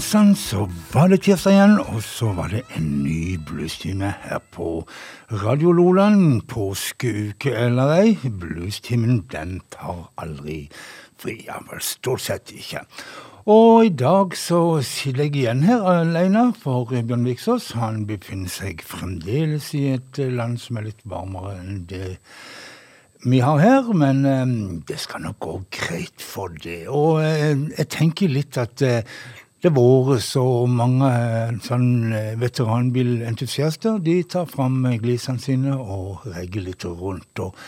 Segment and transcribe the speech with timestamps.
[0.00, 0.62] Jammensan, så
[0.94, 4.86] var det tirsdag igjen, og så var det en ny bluestime her på
[5.42, 6.46] Radio Loland.
[6.48, 10.70] Påskeuke eller ei, bluestimen den tar aldri
[11.20, 11.42] fri.
[11.44, 12.80] Ja, vel, stort sett ikke.
[13.44, 18.80] Og i dag så sitter jeg igjen her alene, for Bjørn Viksås han befinner seg
[18.80, 22.16] fremdeles i et land som er litt varmere enn det
[23.28, 24.52] vi har her, men um,
[24.88, 26.86] det skal nok gå greit for det.
[26.88, 29.02] Og uh, jeg tenker litt at uh,
[29.62, 33.98] det våres, og mange uh, sånn veteranbilentusiaster.
[34.04, 37.58] De tar fram glisene sine og regger litt rundt og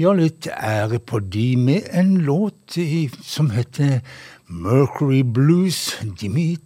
[0.00, 2.78] gjør litt ære på de med en låt
[3.26, 4.00] som heter
[4.46, 6.56] Mercury Blues, Jimmy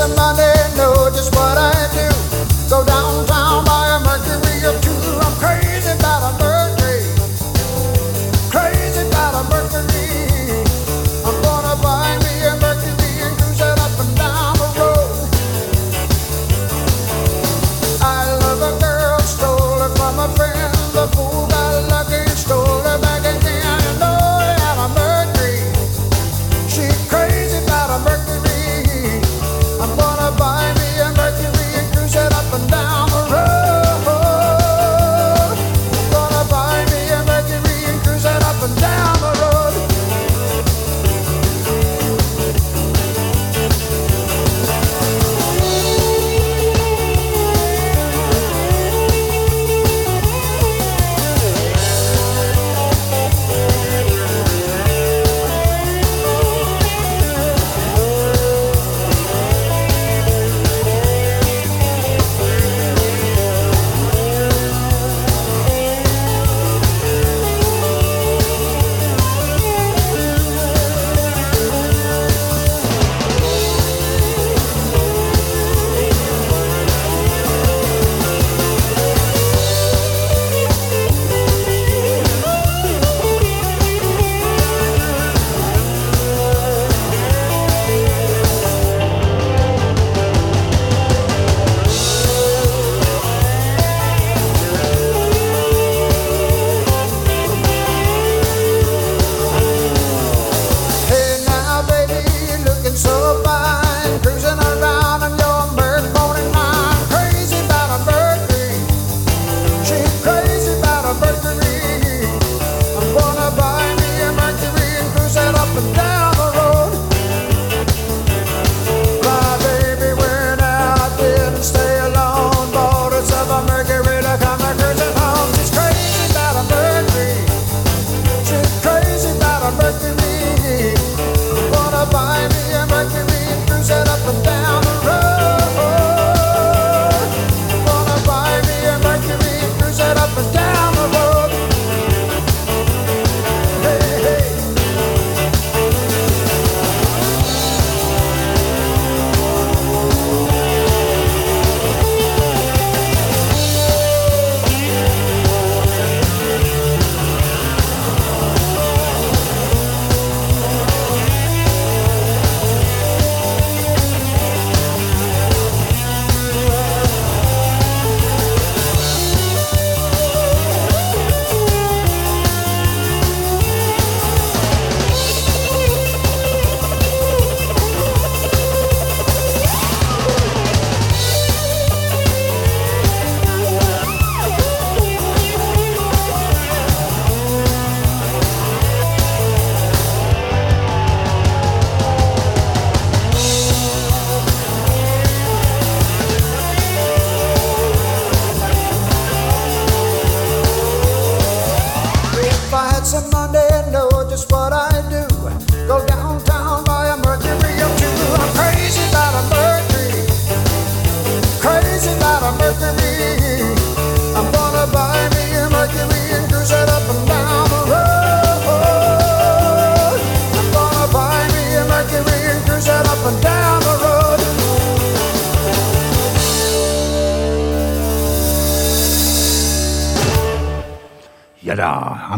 [0.00, 2.09] somebody know just what I do.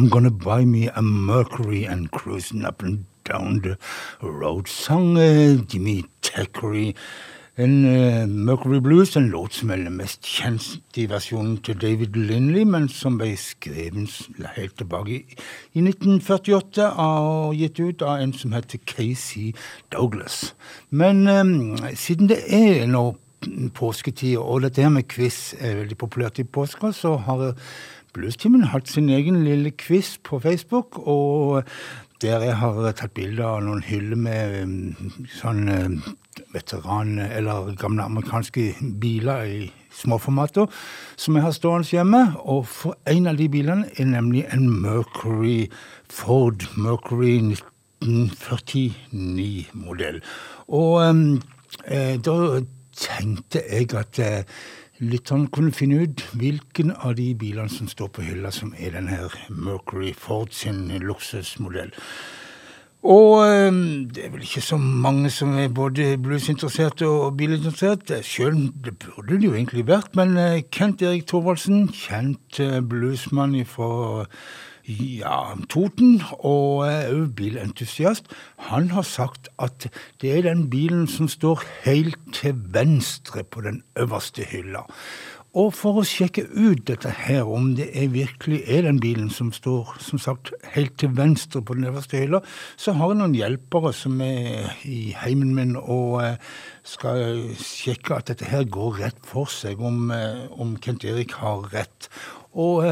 [0.02, 3.78] I'm gonna buy me a Mercury and cruising up and Down the
[4.20, 6.96] Road, sang uh, Jimmy Tackery.
[7.56, 12.18] En uh, Mercury Blues, en låt som er den mest kjente i versjonen til David
[12.18, 14.10] Lindley, men som ble skrevet
[14.56, 15.38] helt tilbake i,
[15.78, 19.52] i 1948 og gitt ut av en som heter Casey
[19.94, 20.56] Douglas.
[20.90, 23.12] Men um, siden det er nå
[23.78, 27.52] påsketid, og dette her med quiz er veldig populært i påska, så har
[28.12, 31.64] Bluestimen hatt sin egen lille quiz på Facebook, og
[32.20, 34.94] der jeg har tatt bilde av noen hyller med um,
[35.32, 35.88] sånn uh,
[36.52, 40.66] veteran- eller gamle amerikanske biler i småformater
[41.16, 42.36] som jeg har stående hjemme.
[42.44, 45.72] Og for en av de bilene er nemlig en Mercury
[46.12, 47.56] Ford Mercury
[48.02, 50.20] 1949-modell.
[50.68, 51.40] Og um,
[51.86, 52.60] eh, da
[52.92, 54.44] tenkte jeg at eh,
[55.02, 59.18] lytterne kunne finne ut hvilken av de bilene som står på hylla, som er denne
[59.50, 61.90] Mercury Ford sin luksusmodell.
[63.02, 68.20] Og ehm, det er vel ikke så mange som er både bluesinteresserte og bilinteresserte.
[68.22, 74.36] Sjøl burde det jo egentlig vært, men eh, Kent Erik Thorvaldsen, kjent eh, bluesmann fra
[74.86, 78.32] ja, Toten, og òg bilentusiast,
[78.70, 79.86] han har sagt at
[80.22, 84.86] det er den bilen som står helt til venstre på den øverste hylla.
[85.52, 89.50] Og for å sjekke ut dette her, om det er virkelig er den bilen som
[89.52, 92.40] står som sagt, helt til venstre på den øverste hylla,
[92.80, 96.52] så har jeg noen hjelpere som er i heimen min og eh,
[96.88, 101.68] skal sjekke at dette her går rett for seg, om, eh, om Kent Erik har
[101.74, 102.08] rett.
[102.56, 102.88] Og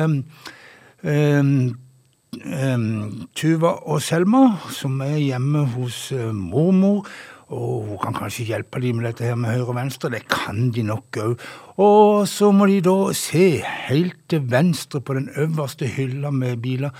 [3.34, 7.06] Tuva og Selma, som er hjemme hos uh, mormor.
[7.50, 10.12] Og hun kan kanskje hjelpe dem med dette her med høyre og venstre.
[10.12, 11.40] Det kan de nok òg.
[11.82, 16.94] Og så må de da se helt til venstre på den øverste hylla med biler.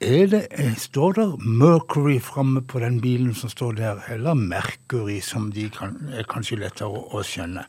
[0.00, 0.42] Er det,
[0.76, 5.96] står der Mercury framme på den bilen som står der, eller Mercury, som de kan,
[6.12, 7.64] er kanskje lettere å skjønne.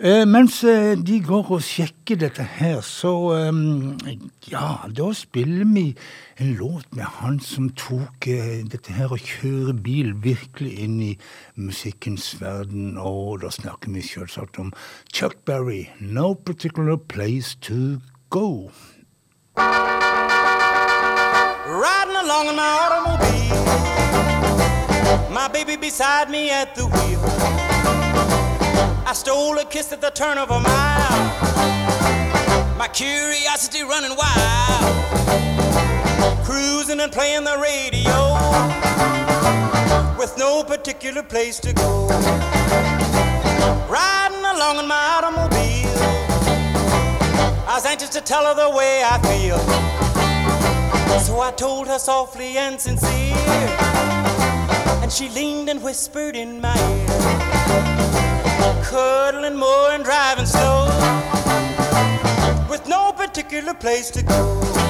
[0.00, 3.52] Eh, mens eh, de går og sjekker dette her, så eh,
[4.46, 5.96] Ja, da spiller vi
[6.38, 8.28] en låt med han som tok
[8.70, 11.18] dette her å kjøre bil virkelig inn i
[11.58, 12.94] musikkens verden.
[12.94, 14.70] Og da snakker vi selvsagt om
[15.10, 17.98] Chuck Berry, 'No Particular Place To
[18.30, 18.70] Go'.
[21.66, 23.66] Riding along in my automobile,
[25.34, 27.77] my baby beside me at the wheel.
[29.06, 31.28] I stole a kiss at the turn of a mile.
[32.76, 34.94] My curiosity running wild.
[36.44, 38.16] Cruising and playing the radio
[40.18, 42.08] with no particular place to go.
[43.88, 45.98] Riding along in my automobile.
[47.66, 49.58] I was anxious to tell her the way I feel.
[51.20, 53.34] So I told her softly and sincere.
[55.02, 56.97] And she leaned and whispered in my ear
[58.88, 60.86] cuddling more and driving slow
[62.70, 64.87] with no particular place to go.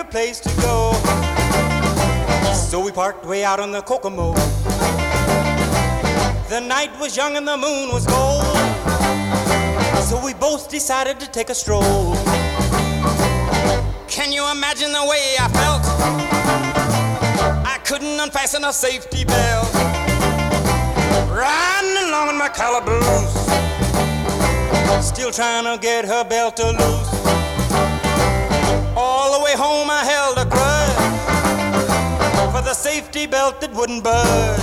[0.00, 0.92] Particular place to go.
[2.54, 4.34] So we parked way out on the Kokomo.
[6.48, 8.44] The night was young and the moon was gold.
[10.04, 12.14] So we both decided to take a stroll.
[14.08, 15.82] Can you imagine the way I felt?
[17.66, 19.72] I couldn't unfasten a safety belt.
[21.30, 23.30] Riding along in my calaboose.
[25.06, 27.19] Still trying to get her belt to loose.
[29.02, 31.00] All the way home I held a grudge
[32.52, 34.60] for the safety belt that wouldn't budge.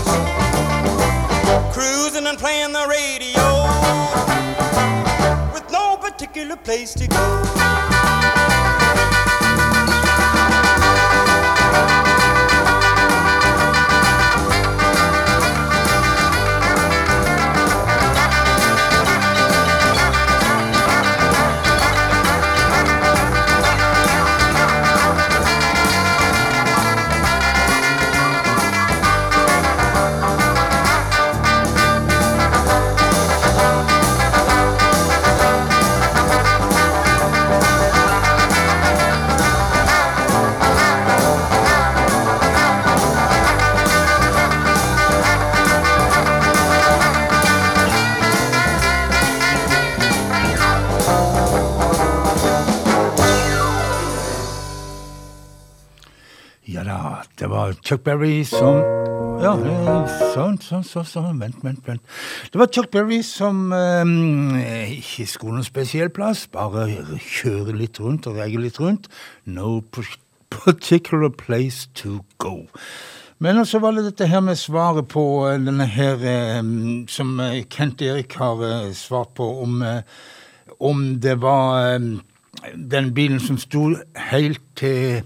[1.74, 3.46] Cruising and playing the radio
[5.54, 7.87] with no particular place to go.
[57.88, 58.82] Chuck Berry som
[59.40, 59.54] Ja,
[60.34, 61.38] sånn, sånn, sånn, sånn.
[61.40, 62.02] Vent, vent, vent.
[62.52, 66.90] Det var Chuck Berry som eh, ikke skulle noen spesiell plass, bare
[67.24, 69.08] kjøre litt rundt og reie litt rundt.
[69.48, 69.78] No
[70.52, 72.66] particular place to go.
[73.40, 75.24] Men så var det dette her med svaret på
[75.56, 76.28] denne her
[77.08, 77.38] som
[77.72, 78.66] Kent Erik har
[79.00, 79.80] svart på, om,
[80.84, 82.02] om det var
[82.76, 83.94] den bilen som sto
[84.34, 85.22] helt til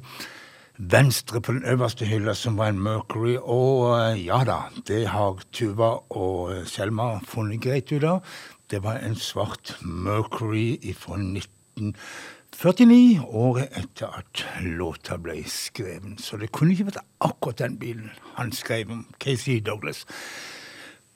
[0.90, 3.36] venstre på den øverste hylla, som var en Mercury.
[3.38, 4.58] Og eh, ja da,
[4.88, 8.24] det har Tuva og eh, Selma funnet greit ut av.
[8.72, 16.22] Det var en svart Mercury fra 1949, året etter at låta ble skrevet.
[16.24, 18.10] Så det kunne ikke vært akkurat den bilen
[18.40, 20.06] han skrev om, Casey Douglas.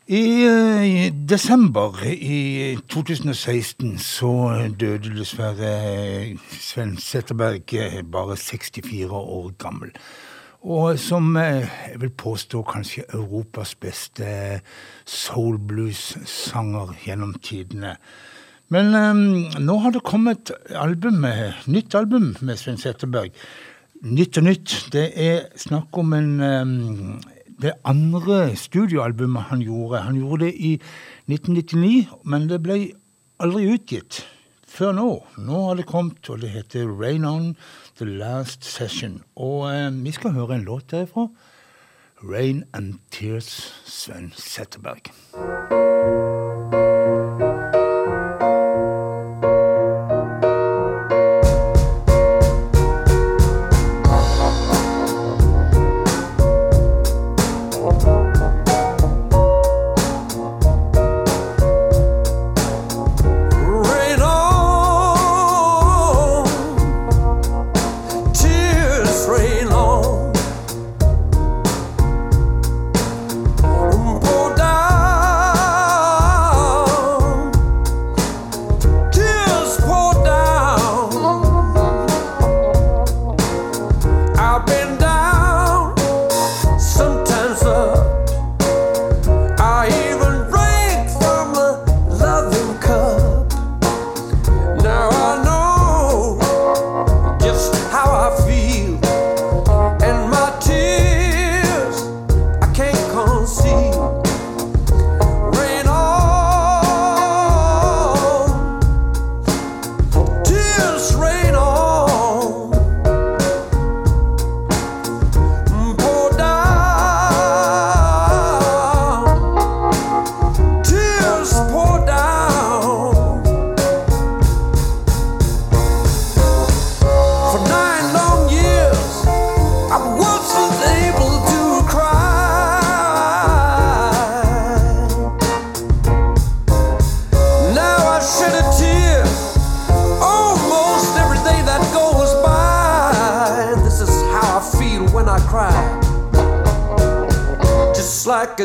[0.06, 4.30] I, I, desember i 2016 så
[4.78, 5.72] døde dessverre
[6.62, 7.74] Sven Setterberg,
[8.14, 9.96] bare 64 år gammel.
[10.62, 14.62] Og som jeg vil påstå kanskje Europas beste
[15.10, 17.98] soul-blues-sanger gjennom tidene.
[18.70, 19.26] Men um,
[19.58, 21.26] nå har det kommet album,
[21.66, 23.34] nytt album med Sven Setterberg.
[24.06, 24.84] Nytt og nytt.
[24.94, 27.18] Det er snakk om en um,
[27.62, 30.04] det andre studioalbumet han gjorde.
[30.08, 30.74] Han gjorde det i
[31.28, 32.80] 1999, men det ble
[33.40, 34.24] aldri utgitt
[34.76, 35.10] før nå.
[35.38, 37.54] Nå har det kommet, og det heter Rain On
[38.00, 39.22] The Last Session.
[39.36, 41.30] Og eh, vi skal høre en låt derifra.
[42.24, 44.32] Rain and Tears, Sven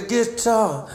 [0.09, 0.90] Setteberg.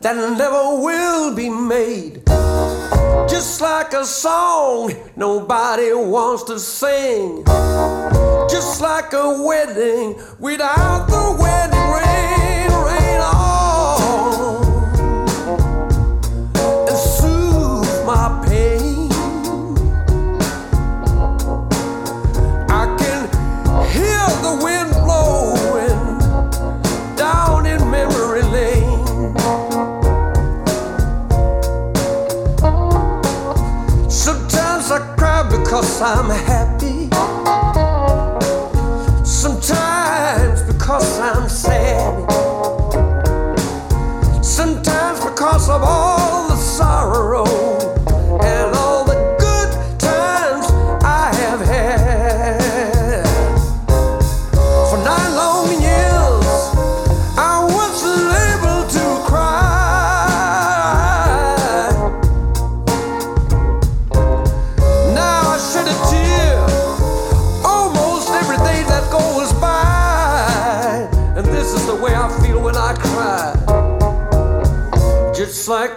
[0.00, 2.24] that never will be made.
[3.28, 7.44] Just like a song nobody wants to sing.
[8.50, 12.01] Just like a wedding without the wedding ring.
[36.04, 36.51] I'm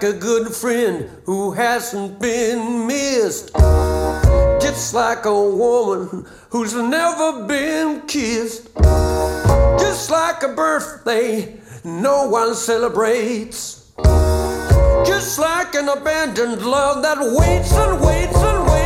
[0.06, 3.52] a good friend who hasn't been missed.
[4.62, 8.70] Just like a woman who's never been kissed.
[9.80, 13.92] Just like a birthday no one celebrates.
[15.06, 18.85] Just like an abandoned love that waits and waits and waits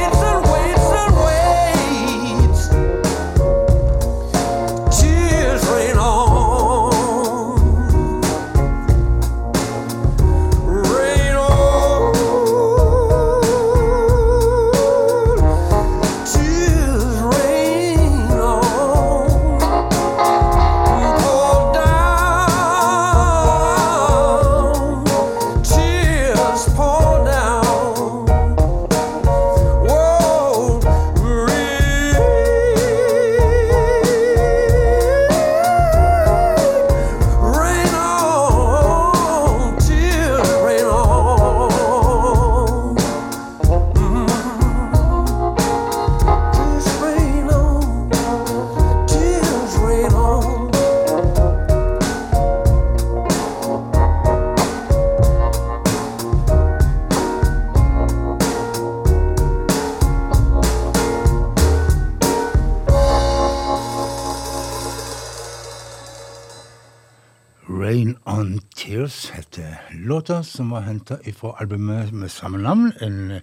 [70.20, 72.94] låta, som var henta fra albumet med samme navn.
[73.02, 73.42] En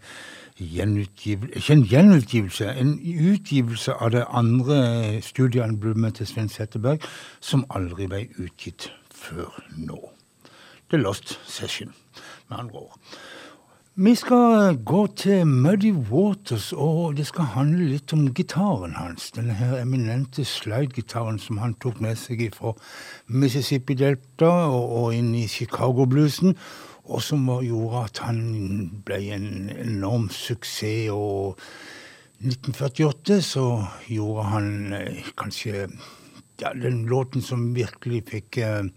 [0.56, 3.00] gjenutgivelse Ikke en gjenutgivelse, en
[3.32, 7.00] utgivelse av det andre studioalbumet til Svein Setteberg,
[7.40, 10.00] som aldri ble utgitt før nå.
[10.90, 11.94] The Lost Session,
[12.48, 12.98] med andre ord.
[13.98, 19.30] Vi skal gå til Muddy Waters, og det skal handle litt om gitaren hans.
[19.32, 22.74] Denne her eminente slide-gitaren som han tok med seg fra
[23.32, 26.52] Mississippi Delta og, og inn i Chicago-bluesen,
[27.08, 28.44] og som gjorde at han
[29.08, 31.08] ble en enorm suksess.
[31.16, 31.56] Og
[32.44, 33.66] 1948 så
[34.12, 35.86] gjorde han eh, kanskje
[36.60, 38.92] ja, den låten som virkelig fikk eh,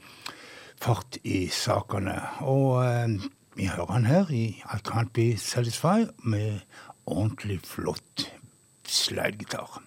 [0.76, 2.20] fart i sakene.
[2.44, 6.60] Og eh, vi hører han her i I Can't Be Satisfied med
[7.06, 8.34] ordentlig flott
[8.88, 9.82] slidegitar.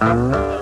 [0.00, 0.59] Well,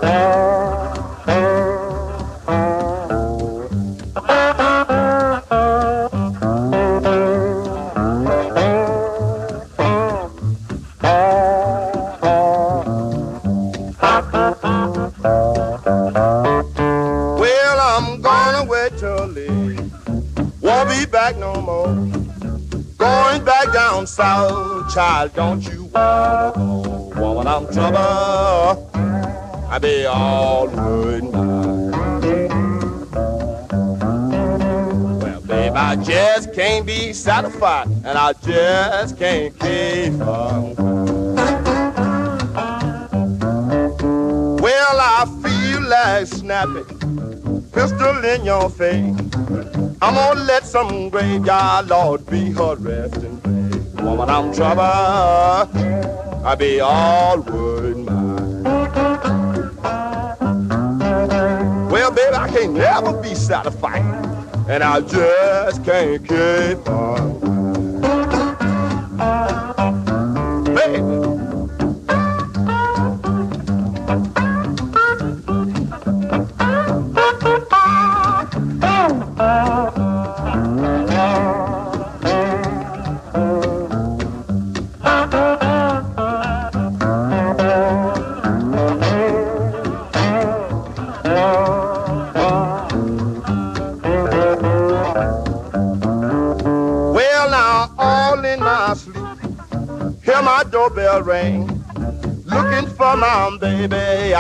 [24.19, 27.13] south, child, don't you wanna go?
[27.21, 28.91] Woman, I'm trouble.
[29.71, 31.21] I be all now.
[35.23, 40.75] Well, babe, I just can't be satisfied, and I just can't keep on.
[44.65, 49.17] Well, I feel like snapping, pistol in your face.
[50.03, 53.58] I'm gonna let some graveyard lord be her resting place.
[54.01, 54.83] Woman, I'm trouble.
[56.47, 58.63] I be all worried mine.
[61.91, 64.03] Well, baby, I can't never be satisfied,
[64.69, 67.48] and I just can't keep on.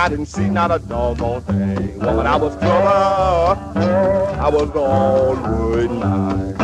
[0.08, 1.98] I didn't see not a doggone thing.
[1.98, 6.56] Woman, I was trouble, I was worried mine.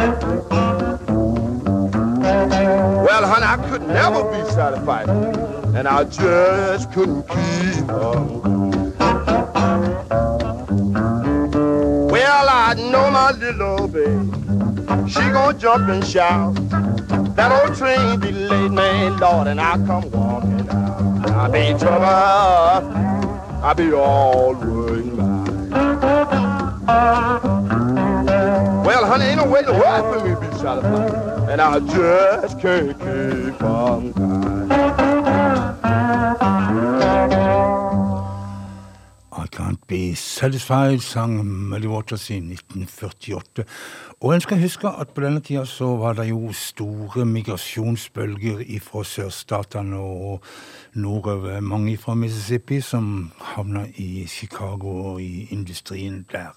[3.04, 5.10] Well, honey, I could never be satisfied,
[5.76, 8.94] and I just couldn't keep on.
[12.08, 15.06] Well, I know my little baby.
[15.06, 16.54] She gon' jump and shout.
[17.36, 21.30] That old train be late, man, Lord, and I come walking out.
[21.30, 22.93] I be trouble.
[23.64, 25.70] I be all mine.
[28.84, 31.50] Well, honey, ain't no way the world for me to be.
[31.50, 34.53] And I just can't keep on crying.
[40.44, 43.64] Satisfied sang Muddy Waters i 1948.
[44.20, 49.06] Og en skal huske at på denne tida så var det jo store migrasjonsbølger fra
[49.08, 50.44] sørstatene og
[51.00, 51.62] nordover.
[51.64, 56.52] Mange fra Mississippi som havna i Chicago og i industrien der.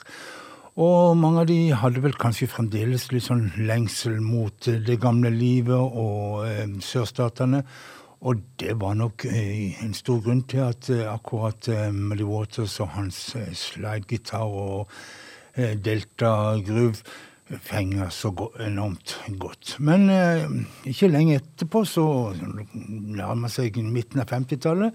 [0.75, 5.79] Og mange av de hadde vel kanskje fremdeles litt sånn lengsel mot det gamle livet
[5.79, 7.63] og eh, sørstatene.
[8.25, 11.93] Og det var nok eh, en stor grunn til at eh, akkurat eh,
[12.25, 14.89] Waters og hans slidegitar og
[15.57, 17.01] Delta Groove
[17.65, 18.29] fenger så
[18.61, 19.77] enormt godt.
[19.79, 20.05] Men
[20.85, 22.03] ikke lenge etterpå, så
[22.75, 24.93] nærmer seg midten av 50-tallet,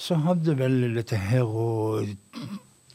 [0.00, 2.08] så hadde vel dette her og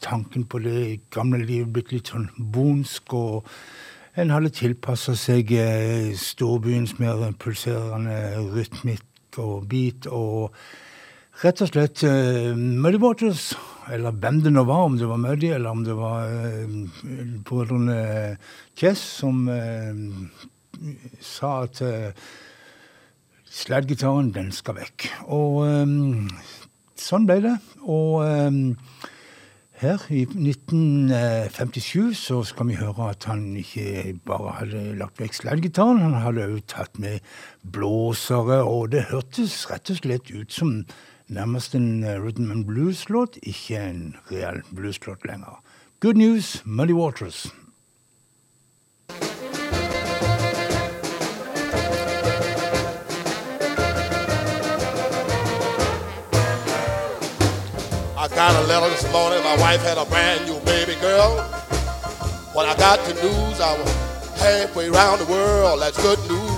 [0.01, 5.53] tanken på det gamle livet blitt litt sånn bonsk, og en hadde tilpassa seg
[6.17, 8.17] storbyens mer pulserende
[8.55, 9.05] rytmikk
[9.41, 10.55] og beat og
[11.41, 13.49] rett og slett uh, Muddy Waters,
[13.91, 17.05] eller hvem det nå var, om det var Muddy eller om det var uh,
[17.45, 17.99] brødrene
[18.77, 19.93] Chess som uh,
[21.23, 22.27] sa at uh,
[23.55, 25.07] sladgitaren, den skal vekk.
[25.31, 26.27] Og um,
[26.99, 27.55] sånn ble det.
[27.83, 28.75] Og um,
[29.81, 35.99] her i 1957 så skal vi høre at han ikke bare hadde lagt vekk slidegitaren,
[35.99, 37.19] han hadde òg tatt med
[37.75, 40.77] blåsere, og det hørtes rett og slett ut som
[41.27, 45.59] nærmest en rhythm and blues-låt, ikke en real blues-låt lenger.
[45.99, 47.47] Good news, Muddy Waters.
[58.35, 59.41] Got a letter this morning.
[59.45, 61.39] My wife had a brand new baby girl.
[62.53, 63.89] When I got the news, I was
[64.35, 65.81] halfway around the world.
[65.81, 66.51] That's good news.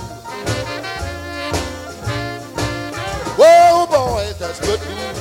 [3.38, 5.18] Whoa, boy, that's good news.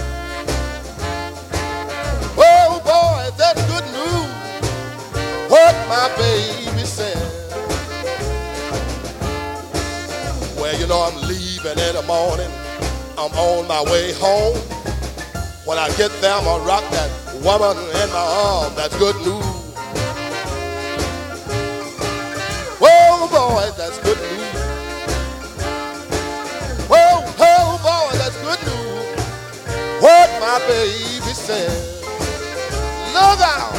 [2.36, 4.32] Whoa, boy, that's good news.
[5.52, 7.18] What my baby said.
[10.60, 12.50] Well, you know, I'm leaving in the morning.
[13.16, 14.77] I'm on my way home.
[15.68, 17.12] When I get there, I'm gonna rock that
[17.44, 18.74] woman in my arm.
[18.74, 19.44] That's good news.
[22.80, 24.48] Whoa, boy, that's good news.
[26.88, 29.20] Whoa, whoa, boy, that's good news.
[30.02, 31.70] What my baby said.
[33.12, 33.77] Look out.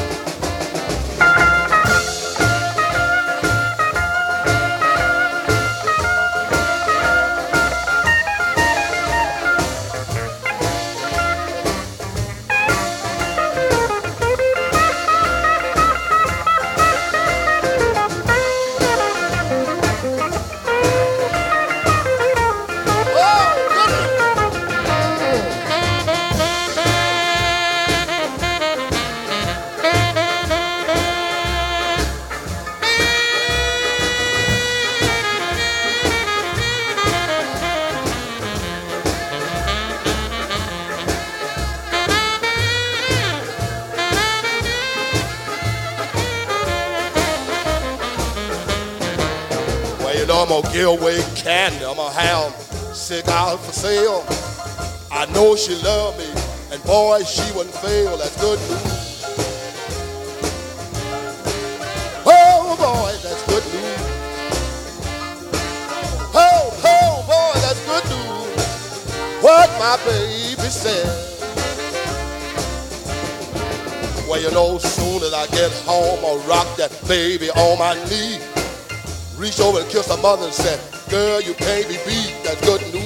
[53.64, 54.24] For sale.
[55.10, 56.26] I know she love me,
[56.72, 58.16] and boy, she wouldn't fail.
[58.16, 59.24] That's good news.
[62.26, 63.98] Oh boy, that's good news.
[66.34, 69.42] Oh, oh boy, that's good news.
[69.42, 71.06] What my baby said.
[74.28, 78.38] Well, you know, soon as I get home, I'll rock that baby on my knee
[79.38, 82.34] Reach over and kiss her mother and say, Girl, you can't be beat.
[82.42, 82.97] That's good news.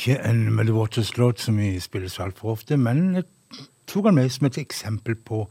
[0.00, 3.24] Ikke en Muddy Waters-låt som vi spiller så altfor ofte, men jeg
[3.86, 5.44] tok han med som et eksempel på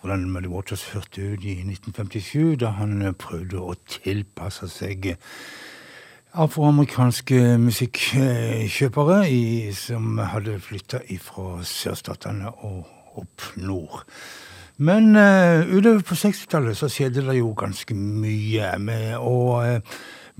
[0.00, 5.12] hvordan Muddy Waters hørte ut i 1957, da han prøvde å tilpasse seg
[6.32, 14.06] afroamerikanske musikkjøpere i, som hadde flytta fra sørstatene og opp nord.
[14.82, 18.72] Men uh, utover på 60-tallet så skjedde det jo ganske mye.
[18.78, 19.80] med og Uh,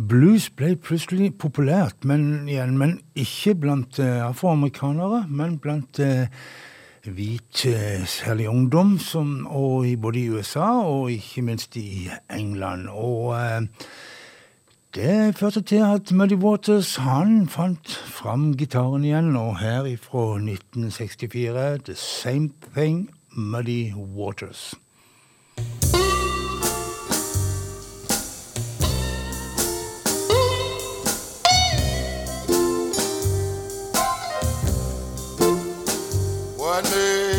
[0.08, 6.00] Blues ble plutselig populært, men igjen, men ikke blant uh, afroamerikanere, men blant
[7.04, 7.66] hvit,
[8.06, 9.44] særlig ungdom, som,
[10.00, 12.88] både i USA og ikke minst i England.
[12.88, 13.36] Og
[14.94, 21.78] det førte til at Muddy Waters han fant fram gitaren igjen, og her ifra 1964
[21.84, 24.74] The Same Thing, Muddy Waters.
[36.58, 37.31] One make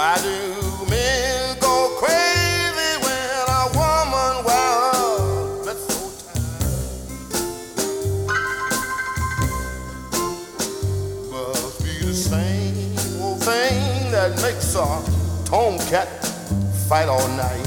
[0.00, 0.32] Why do
[0.88, 5.92] men go crazy when a woman so?
[11.30, 14.86] Must be the same old thing that makes a
[15.44, 16.08] tomcat
[16.88, 17.66] fight all night.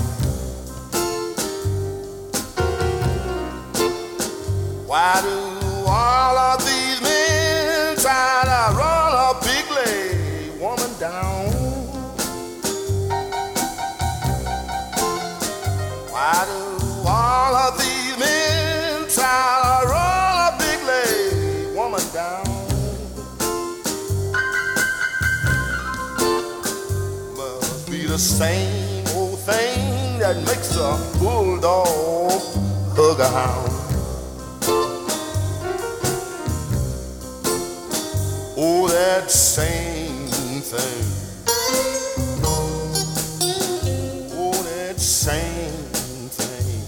[4.87, 5.37] Why do
[5.85, 6.22] all
[28.33, 32.31] same old thing that makes a bulldog
[32.97, 33.69] hug a hound.
[38.57, 40.29] Oh, that same
[40.71, 41.05] thing.
[44.33, 45.89] Oh, that same
[46.41, 46.81] thing.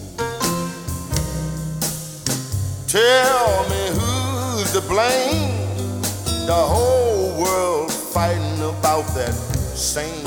[2.87, 6.01] Tell me who's to blame?
[6.47, 9.35] The whole world fighting about that
[9.75, 10.24] same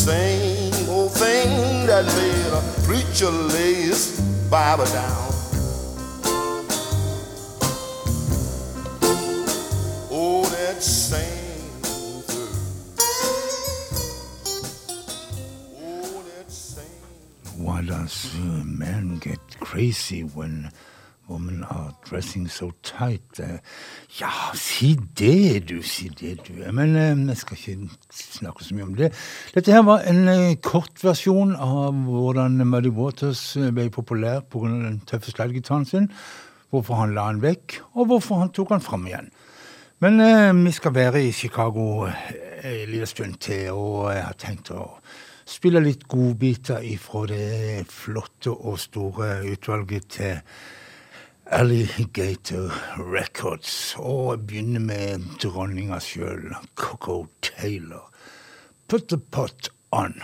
[0.00, 4.18] same old thing that made a preacher lay his
[4.50, 5.28] Bible down.
[10.10, 11.82] Oh, that same.
[11.84, 12.22] Oh.
[17.58, 20.70] Why does uh, men get crazy when
[21.30, 23.40] women are dressing so tight?
[23.40, 23.58] Eh,
[24.20, 25.80] ja, si det, du.
[25.82, 26.58] Si det, du.
[26.72, 29.12] Men eh, jeg skal ikke snakke så mye om det.
[29.54, 30.26] Dette her var en
[30.62, 34.74] kort versjon av hvordan Muddy Waters eh, ble populær pga.
[34.74, 36.10] den tøffe slidegitaren sin.
[36.70, 39.30] Hvorfor han la den vekk, og hvorfor han tok den fram igjen.
[40.00, 42.30] Men eh, vi skal være i Chicago eh,
[42.64, 44.86] en liten stund til, og jeg har tenkt å
[45.50, 50.38] spille litt godbiter ifra det flotte og store utvalget til
[51.52, 58.06] Alligator Records, og begynne med dronninga sjøl, Coco Taylor.
[58.86, 60.14] Put the pot on.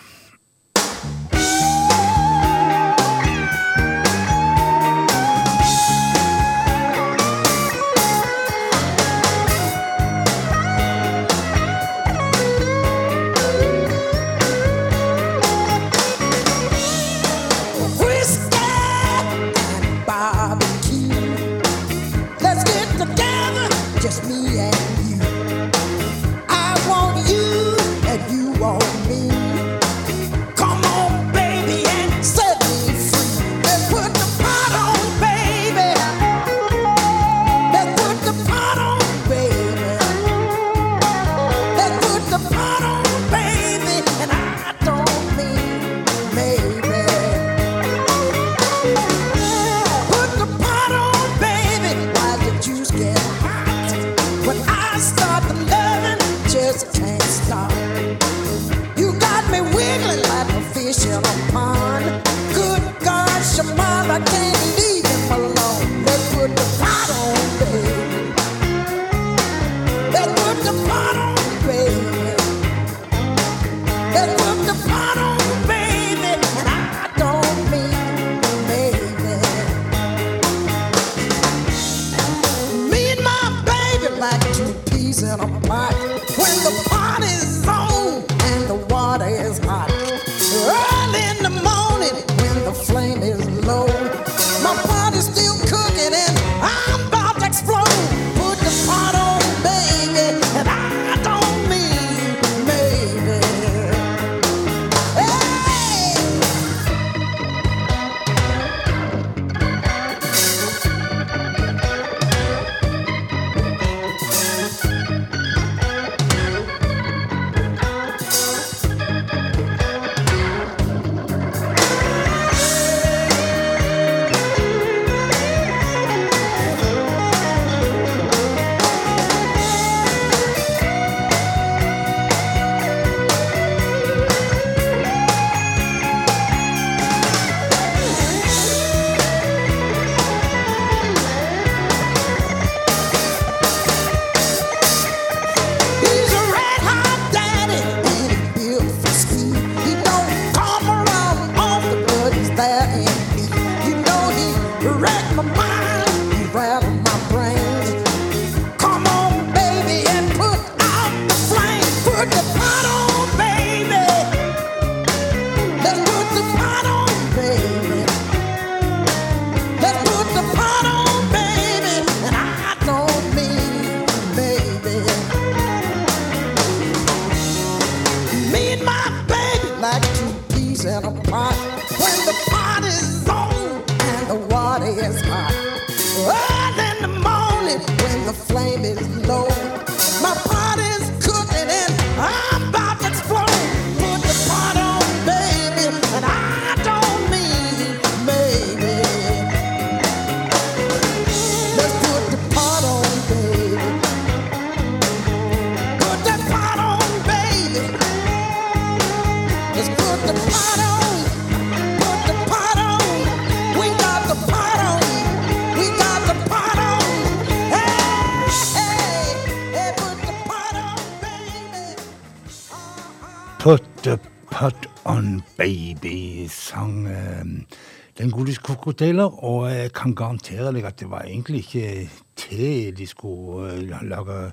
[228.87, 234.07] Gode Og jeg kan garantere deg at det var egentlig ikke te de skulle eh,
[234.07, 234.53] lage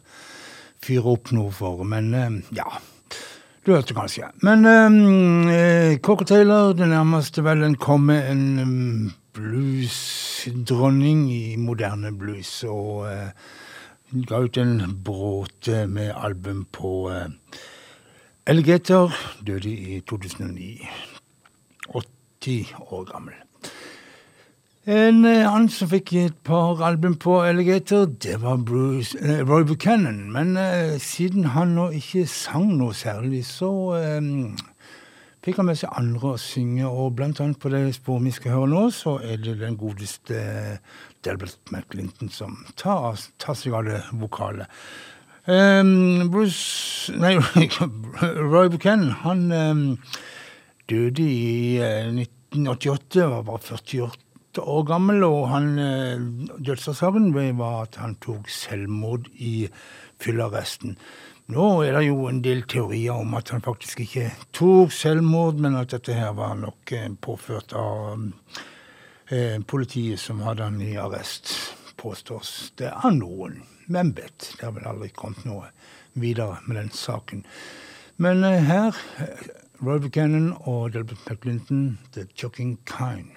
[0.84, 2.68] fyre opp noe for, men eh, ja.
[3.64, 4.28] Du hørte kanskje.
[4.44, 4.66] Men
[5.48, 12.64] eh, Coco Taylor, det nærmeste vel en kom med en um, bluesdronning i moderne blues,
[12.68, 13.32] og eh,
[14.28, 17.32] ga ut en bråte med album på eh,
[18.52, 19.16] Alligator
[19.48, 20.90] døde i 2009.
[21.88, 23.40] 80 år gammel.
[24.84, 29.64] En eh, annen som fikk et par album på Alligator, det var Bruce, eh, Roy
[29.64, 30.26] Buchanan.
[30.34, 34.20] Men eh, siden han nå ikke sang noe særlig, så eh,
[35.48, 36.90] fikk han med seg andre å synge.
[36.90, 40.42] Og blant annet på det sporet vi skal høre nå, så er det den godeste
[41.24, 44.68] Delbert McClinton som tar, tar seg av det vokale.
[45.48, 47.38] Bruce Nei,
[48.52, 49.48] Roy Buchanan, han
[50.92, 54.23] døde i eh, 1988, var bare 48
[54.62, 59.70] år gammel, og han uh, dødsårsaken var at han tok selvmord i
[60.22, 60.98] fyllearresten.
[61.52, 65.76] Nå er det jo en del teorier om at han faktisk ikke tok selvmord, men
[65.76, 68.30] at dette her var nok eh, påført av
[69.28, 71.52] eh, politiet som hadde han i arrest,
[72.00, 73.60] påstås det av noen.
[73.92, 74.54] Hvem vet?
[74.56, 75.68] Det har vel aldri kommet noe
[76.16, 77.44] videre med den saken.
[78.24, 79.48] Men eh, her, eh,
[79.84, 83.36] Roy Buchanan og Delbert McClinton, The Choking Kind.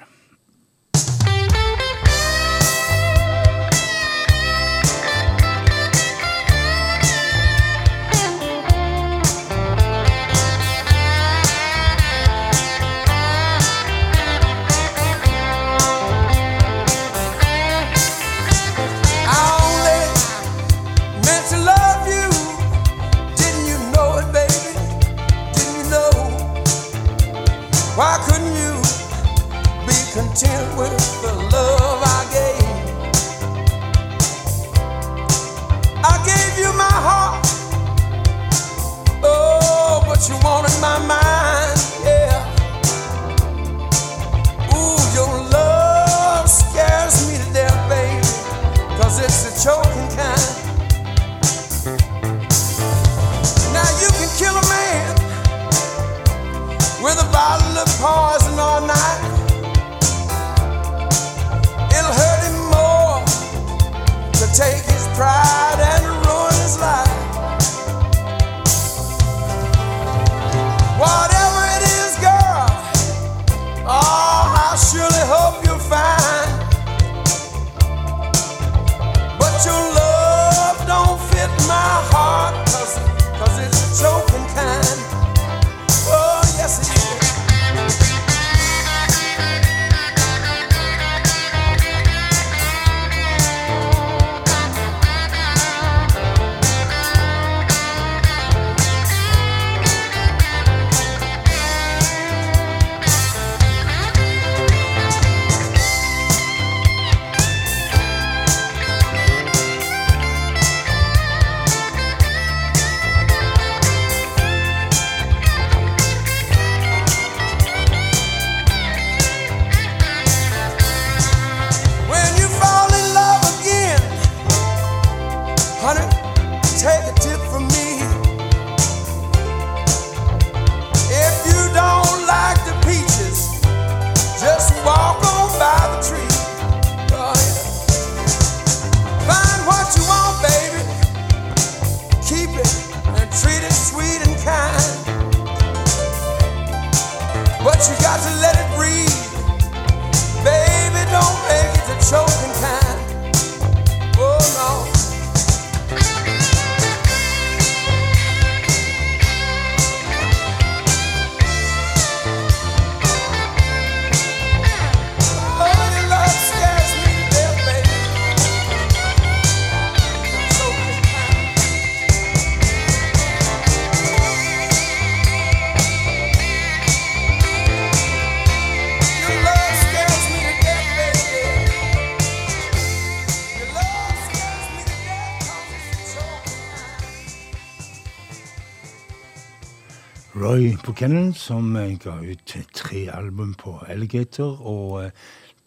[190.96, 194.62] Roy som eh, ga ut tre album på Alligator.
[194.64, 195.10] Og eh,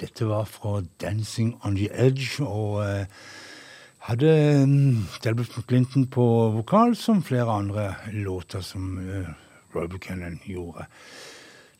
[0.01, 2.41] dette var fra Dancing on the Edge.
[2.41, 3.05] Og eh,
[4.09, 4.32] hadde
[4.63, 6.25] um, Delbert McClinton på
[6.55, 9.30] vokal, som flere andre låter som uh,
[9.75, 10.88] Roy Buchanan gjorde.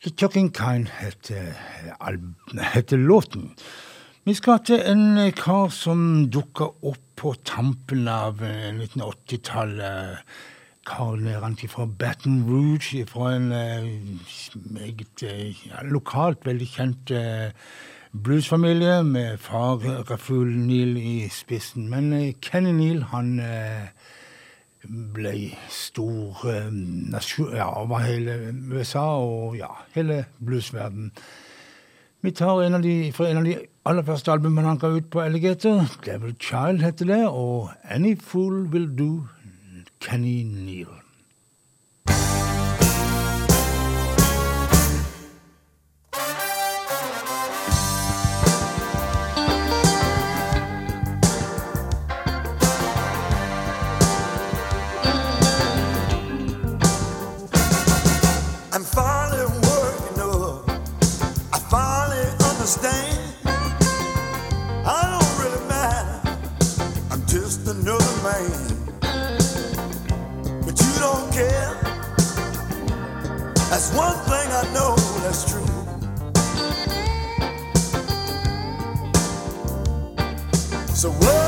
[0.04, 3.50] The Chucking Kind heter låten.
[4.24, 10.22] Vi skal til en kar som dukka opp på tampen av 1980-tallet
[10.90, 17.50] kar nedentil fra Baton Rouge, fra en uh, meget uh, ja, lokalt veldig kjent uh,
[18.24, 19.78] bluesfamilie med far
[20.10, 21.88] Raful Neal i spissen.
[21.90, 23.38] Men Kenny Neal, han
[25.14, 25.34] ble
[25.70, 26.42] stor
[27.54, 31.12] ja, over hele USA og ja, hele bluesverdenen.
[32.20, 33.54] Vi tar en av de, fra en av de
[33.88, 35.86] aller første albumene han ga ut på Alligator.
[36.04, 39.39] 'Devil Child' heter det, og 'Any Fool Will Do'.
[40.00, 40.99] Kenny Neal.
[81.00, 81.39] So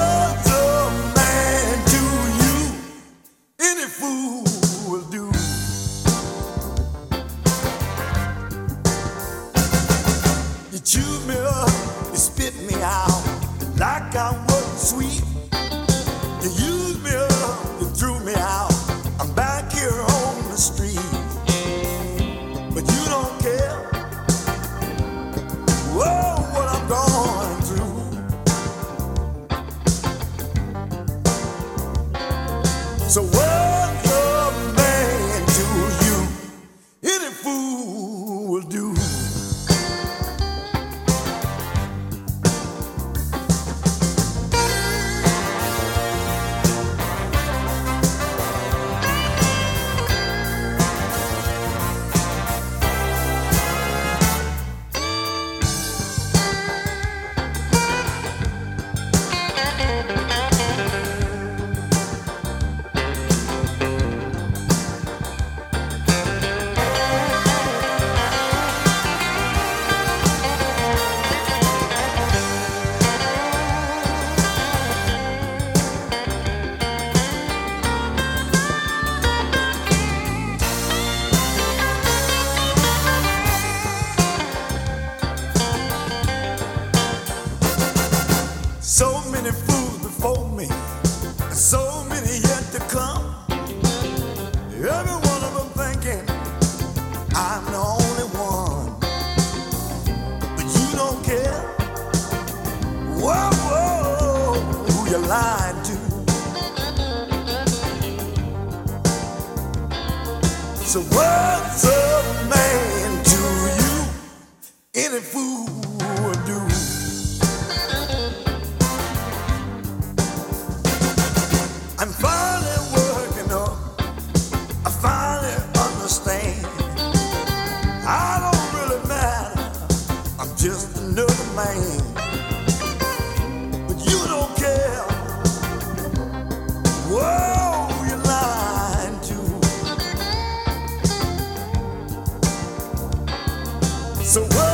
[144.33, 144.72] So what?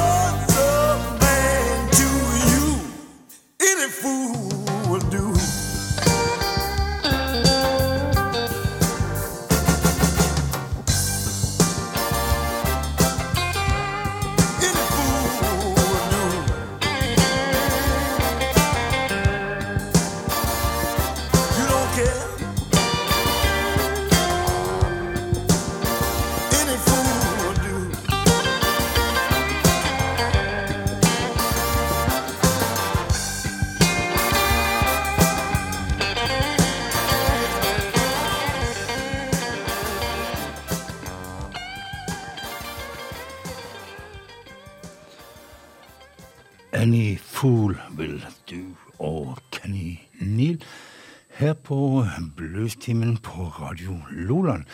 [53.79, 54.65] Radio Loland,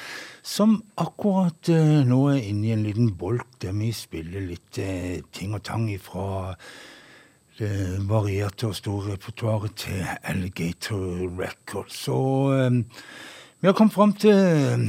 [0.43, 5.21] som akkurat eh, nå er inne i en liten bolk der vi spiller litt eh,
[5.29, 6.55] ting og tang ifra
[7.59, 12.01] det varierte og store repertoaret til Alligator Records.
[12.09, 12.81] Og eh,
[13.61, 14.89] vi har kommet fram til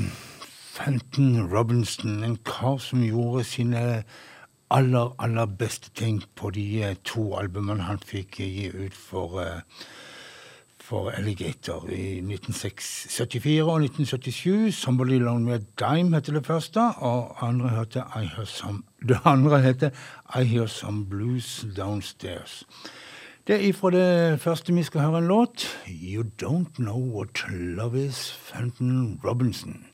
[0.78, 3.84] Fenton Robinson, en kar som gjorde sine
[4.72, 9.44] aller, aller beste ting på de to albumene han fikk gi ut for
[10.86, 14.76] for Alligator i 1974 og 1977.
[14.76, 19.90] 'Somebody Loan Me a Dime' heter det første, og andre heter Some, det andre heter
[20.36, 22.64] I Hear Some Blues Downstairs.
[23.48, 25.66] Det er ifra det første vi skal høre en låt.
[25.88, 29.86] 'You Don't Know What Love Is', Fenton Robinson.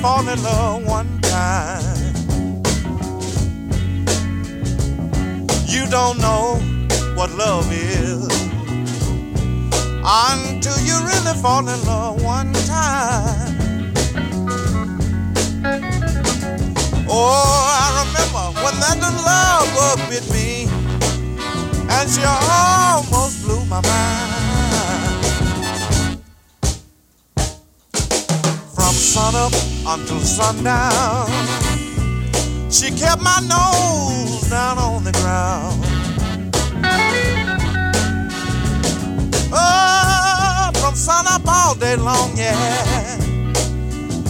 [0.00, 2.14] fall in love one time.
[5.66, 6.58] You don't know
[7.14, 8.24] what love is
[10.02, 13.92] until you really fall in love one time.
[17.06, 20.00] Oh, I remember when that little love up
[20.32, 20.64] me,
[21.90, 24.39] and she almost blew my mind.
[30.30, 31.26] Sundown.
[32.70, 35.84] She kept my nose down on the ground.
[39.52, 43.18] Oh, from sun up all day long, yeah.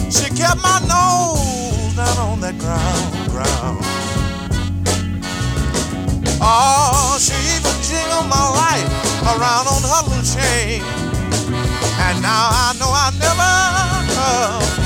[0.09, 3.79] She kept my nose down on that ground, ground.
[6.41, 8.89] Oh, she even jingled my life
[9.29, 10.81] around on her little chain.
[12.05, 14.80] And now I know I never love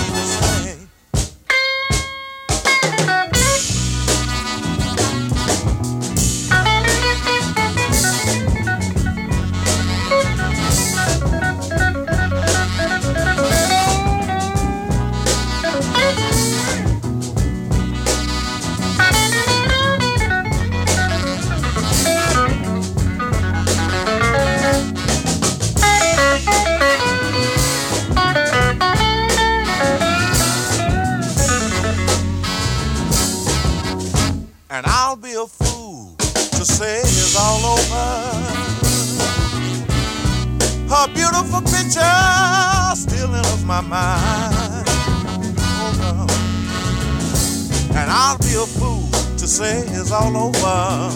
[49.56, 51.10] say is all over.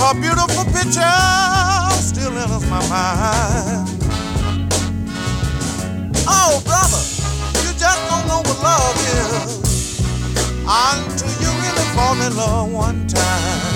[0.00, 1.06] Her beautiful picture
[2.02, 3.88] still enters my mind.
[6.26, 7.02] Oh, brother,
[7.62, 10.00] you just don't know what love is
[10.66, 13.75] until you really fall in love one time.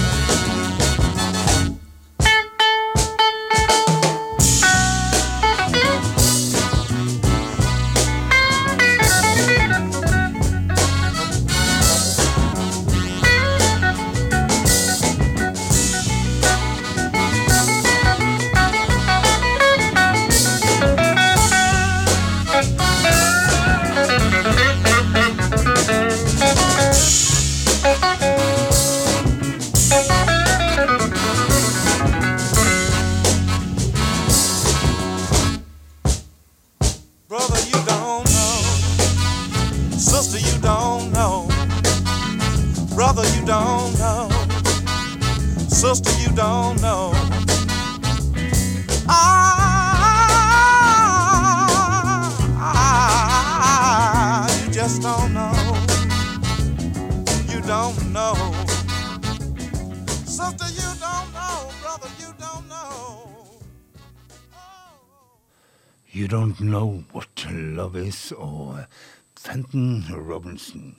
[70.14, 70.94] Robinson.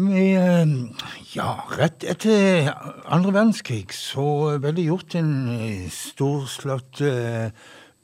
[0.00, 0.68] Med, eh,
[1.34, 2.70] ja, rett etter
[3.04, 7.50] andre verdenskrig så ble det gjort en eh, storslått uh,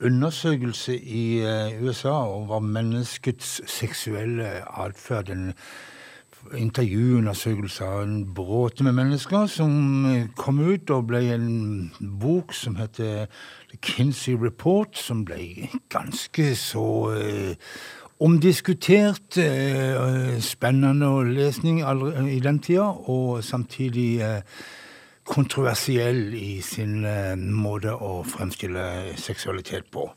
[0.01, 5.31] undersøkelse i eh, USA over menneskets seksuelle atferd.
[5.31, 5.55] En
[6.55, 9.73] intervjuundersøkelse av en bråte med mennesker som
[10.11, 13.27] eh, kom ut og ble en bok som heter
[13.71, 17.73] The Kinsey Report, som ble ganske så eh,
[18.21, 21.81] omdiskutert, eh, spennende lesning
[22.31, 24.43] i den tida, og samtidig eh,
[25.25, 30.09] kontroversiell i sin eh, måte å fremstille seksualitet på.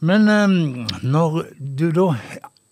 [0.00, 0.28] Men
[1.02, 2.10] når du da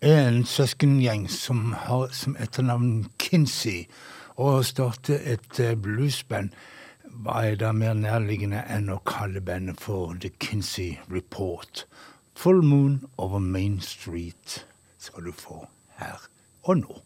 [0.01, 3.87] er en søskengjeng som har som etternavn Kinsey,
[4.37, 6.51] og starter et bluesband,
[7.23, 11.85] hva er da mer nærliggende enn å kalle bandet for The Kinsey Report?
[12.35, 14.67] Full Moon over Main Street
[14.97, 15.65] skal du få
[15.97, 16.27] her
[16.63, 16.97] og nå.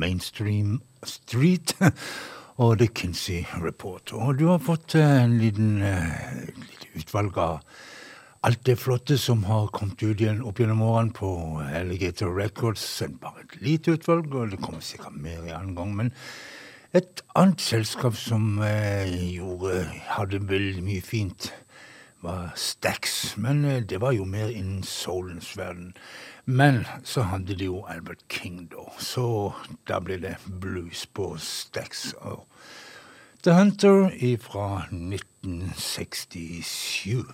[0.00, 1.74] Mainstream Street
[2.62, 4.12] og The Kinsey Report.
[4.16, 7.60] Og du har fått eh, en liten uh, utvalg av
[8.46, 11.30] alt det flotte som har kommet ut igjen opp gjennom årene på
[11.76, 12.84] Alligator Records.
[13.20, 15.92] Bare et lite utvalg, og det kommer sikkert mer i annen gang.
[15.96, 16.14] Men
[16.96, 19.84] et annet selskap som uh, gjorde,
[20.16, 21.52] hadde veldig mye fint,
[22.22, 23.36] var Stax.
[23.36, 25.94] Men uh, det var jo mer innen soulens verden.
[26.44, 28.92] Men så hadde de jo Albert King, da.
[28.98, 29.52] Så
[29.88, 32.14] da ble det blues på Stax.
[32.20, 32.46] Og
[33.42, 34.10] The Hunter
[34.40, 37.24] fra 1967.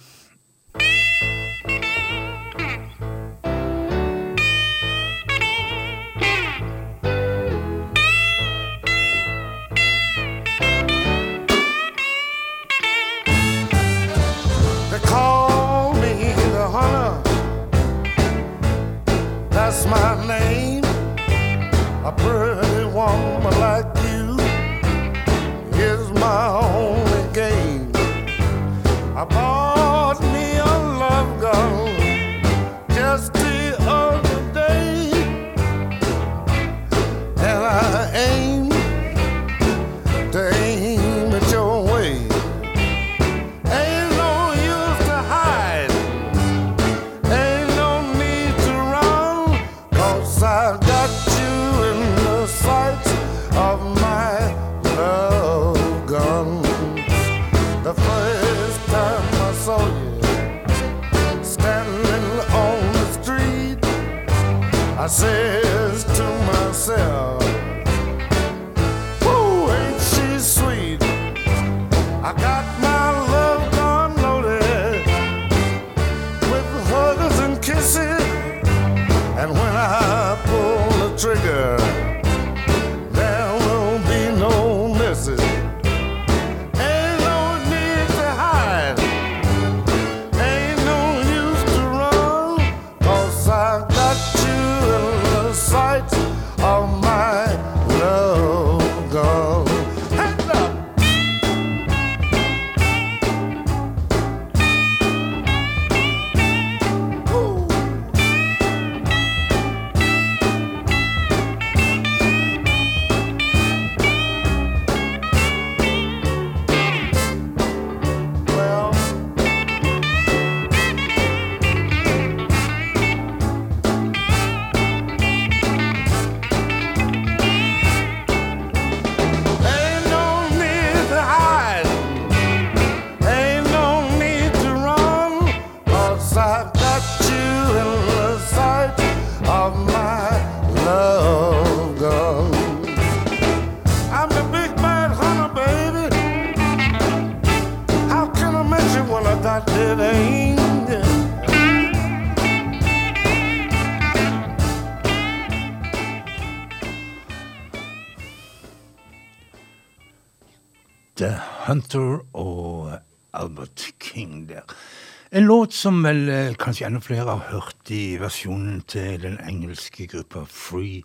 [165.67, 170.45] låt som vel eh, kanskje enda flere har hørt i versjonen til den engelske gruppa
[170.47, 171.01] Free.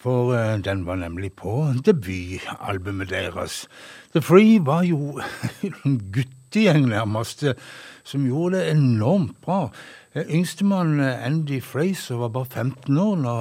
[0.00, 3.66] For eh, den var nemlig på debutalbumet deres.
[4.14, 5.20] The Free var jo
[5.84, 7.60] en guttegjeng nærmest, eh,
[8.04, 9.68] som gjorde det enormt bra.
[10.16, 13.36] Yngstemann Andy Fraser var bare 15 år da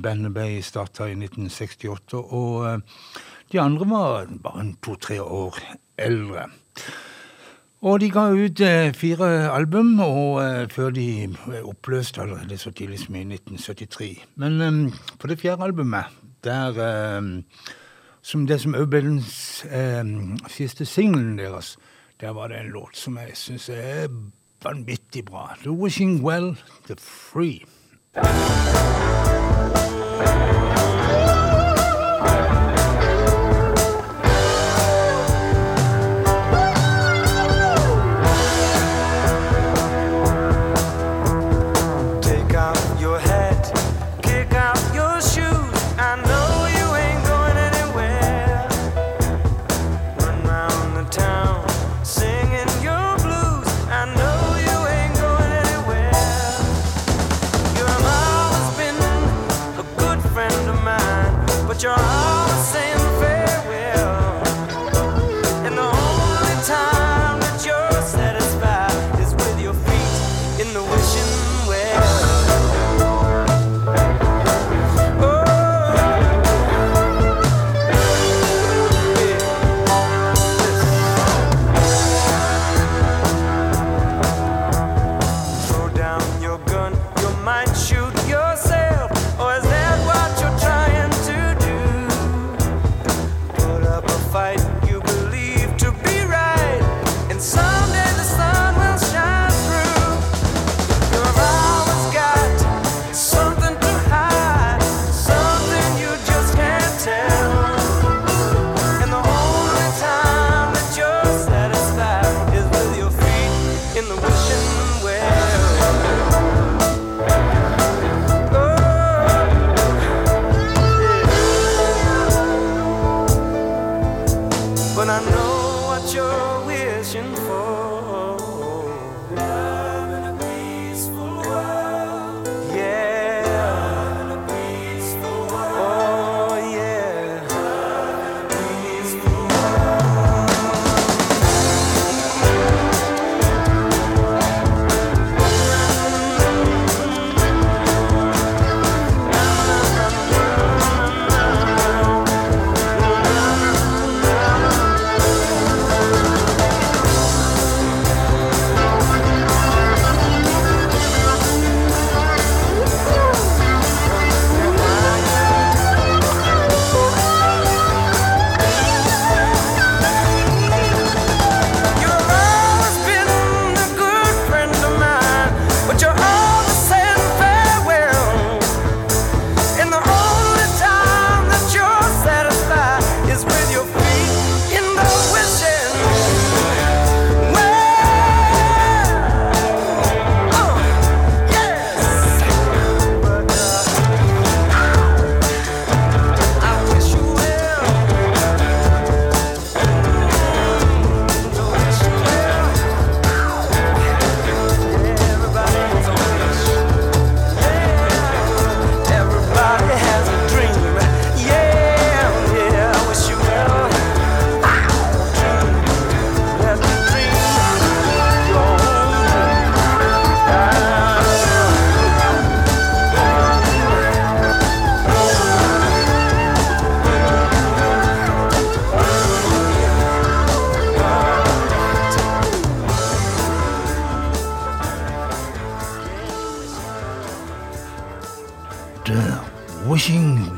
[0.00, 2.24] bandet ble starta i 1968.
[2.24, 2.80] Og
[3.52, 5.60] de andre var bare to-tre år
[5.98, 6.48] eldre.
[7.80, 12.70] Og de ga ut eh, fire album, og eh, før de ble oppløst allerede så
[12.76, 14.10] tidlig som i 1973.
[14.36, 16.12] Men eh, på det fjerde albumet,
[16.44, 17.30] der eh,
[18.20, 19.22] som det som òg ble den
[19.72, 20.12] eh,
[20.52, 21.78] siste singelen deres,
[22.20, 24.12] der var det en låt som jeg syns er
[24.60, 25.54] vanvittig bra.
[25.62, 26.56] The Wishing Well,
[26.86, 27.64] The Free.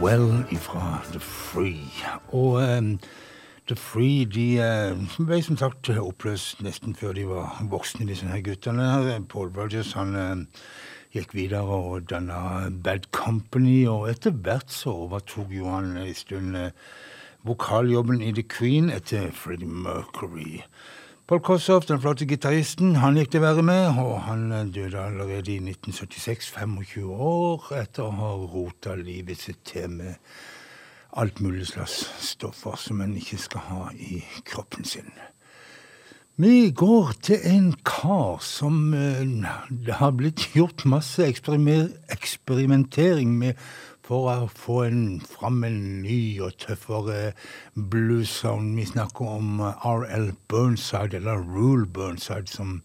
[0.00, 1.88] Well' ifra The Free.
[2.32, 2.98] Og um,
[3.66, 8.42] The Free de uh, ble som sagt oppløst nesten før de var voksne, disse her
[8.44, 9.20] guttene.
[9.28, 10.64] Paul Burgess han uh,
[11.14, 16.56] gikk videre og danna Bad Company, og etter hvert så overtok jo han en stund
[16.56, 16.70] uh,
[17.46, 20.62] vokaljobben i The Queen etter Freddie Mercury.
[21.26, 25.60] Paul Kossoff, den flotte gitaristen, han gikk å være med, og han døde allerede i
[25.62, 30.18] 1976, 25 år, etter å ha rota livet sitt til med
[31.14, 34.18] alt mulig slags stoffer som en ikke skal ha i
[34.50, 35.14] kroppen sin.
[36.42, 43.54] Vi går til en kar som det har blitt gjort masse eksperimentering med
[44.12, 47.32] for å få en, fram en ny og tøffere
[47.72, 48.74] blues-sound.
[48.76, 50.32] Vi snakker om R.L.
[50.52, 52.80] Burnside, eller Rule Burnside, som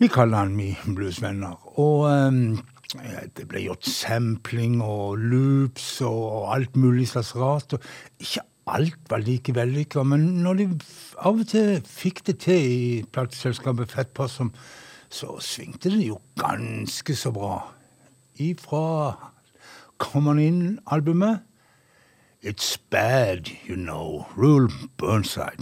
[0.00, 1.58] vi kaller han, vi bluesvenner.
[1.82, 2.60] Og um,
[3.36, 7.76] det ble gjort sampling og loops og alt mulig slags rart.
[7.76, 10.68] og Ikke alt var like vellykka, men når de
[11.20, 14.54] av og til fikk det til i plateselskapet Fat Possum,
[15.12, 17.58] så svingte det jo ganske så bra.
[18.40, 19.29] Ifra
[20.00, 21.42] Come On In-albumet.
[22.40, 24.26] It's Bad, You Know.
[24.34, 25.60] Rule Burnside.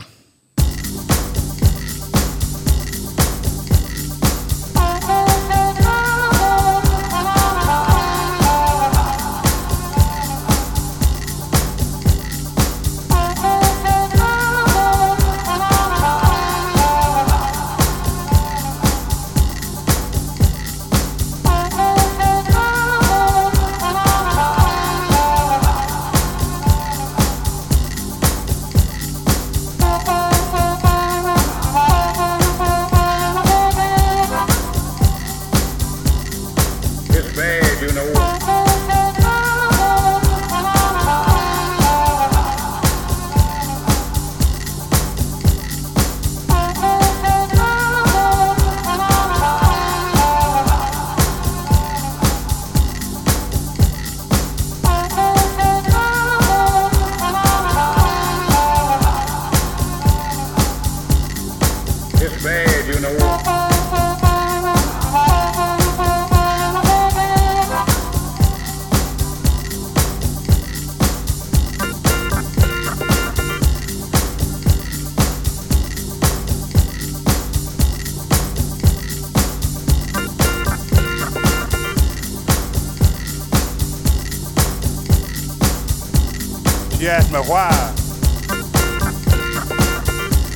[87.28, 87.68] Asked me why.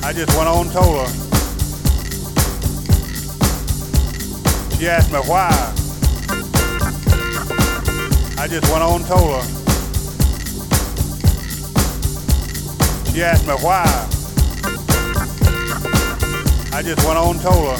[0.03, 1.07] I just went on and told her.
[4.77, 5.49] She asked me why.
[8.39, 9.43] I just went on and told her.
[13.11, 13.85] She asked me why.
[16.73, 17.77] I just went on and told her.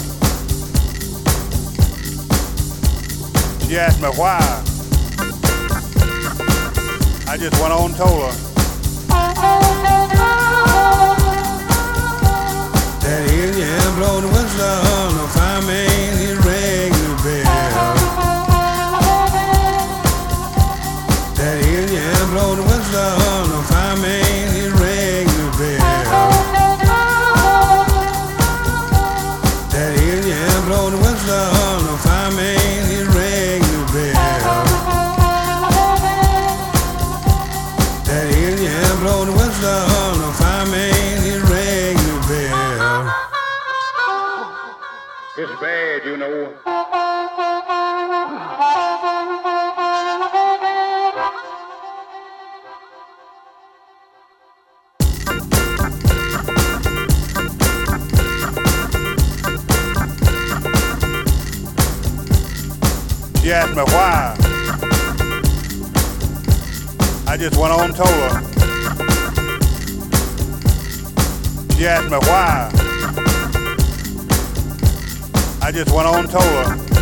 [3.65, 4.42] She asked me why.
[39.63, 43.03] The whistle on the fireman, he rang the bell.
[45.37, 46.53] It's bad, you know.
[63.41, 64.35] She asked me why.
[67.27, 68.62] I just went on and told her.
[71.75, 72.69] She asked me why.
[75.61, 76.92] I just went on and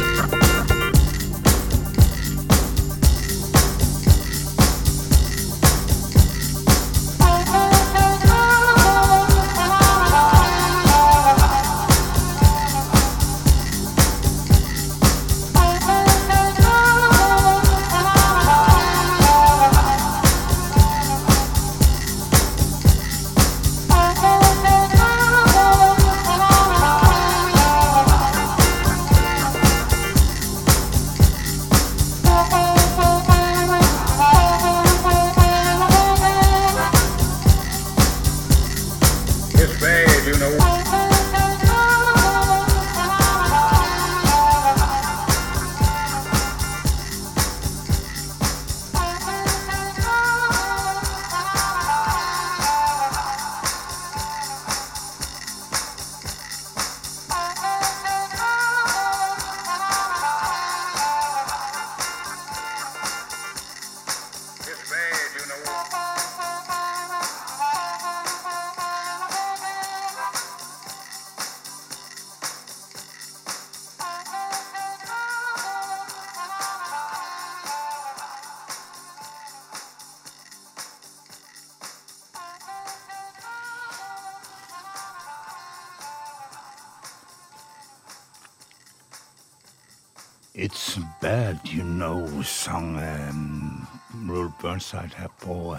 [94.82, 95.78] Burnside her på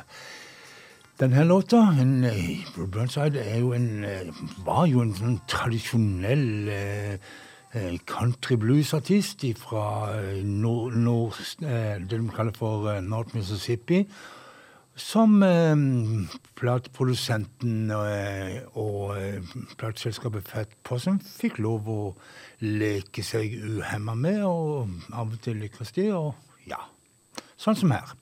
[1.18, 1.76] denne låta.
[2.00, 4.30] En, eh, Burnside er jo en, eh,
[4.64, 7.18] var jo en sånn tradisjonell eh,
[8.06, 10.92] country blues-artist fra nord,
[11.60, 14.06] det de kaller for North Mississippi.
[14.94, 15.74] Som eh,
[16.54, 19.42] plateprodusenten eh, og eh,
[19.78, 22.14] plateselskapet Fat Possum fikk lov å
[22.60, 26.34] leke seg uhemma med, og av og til lykkes de, og
[26.68, 26.78] ja,
[27.56, 28.14] sånn som her.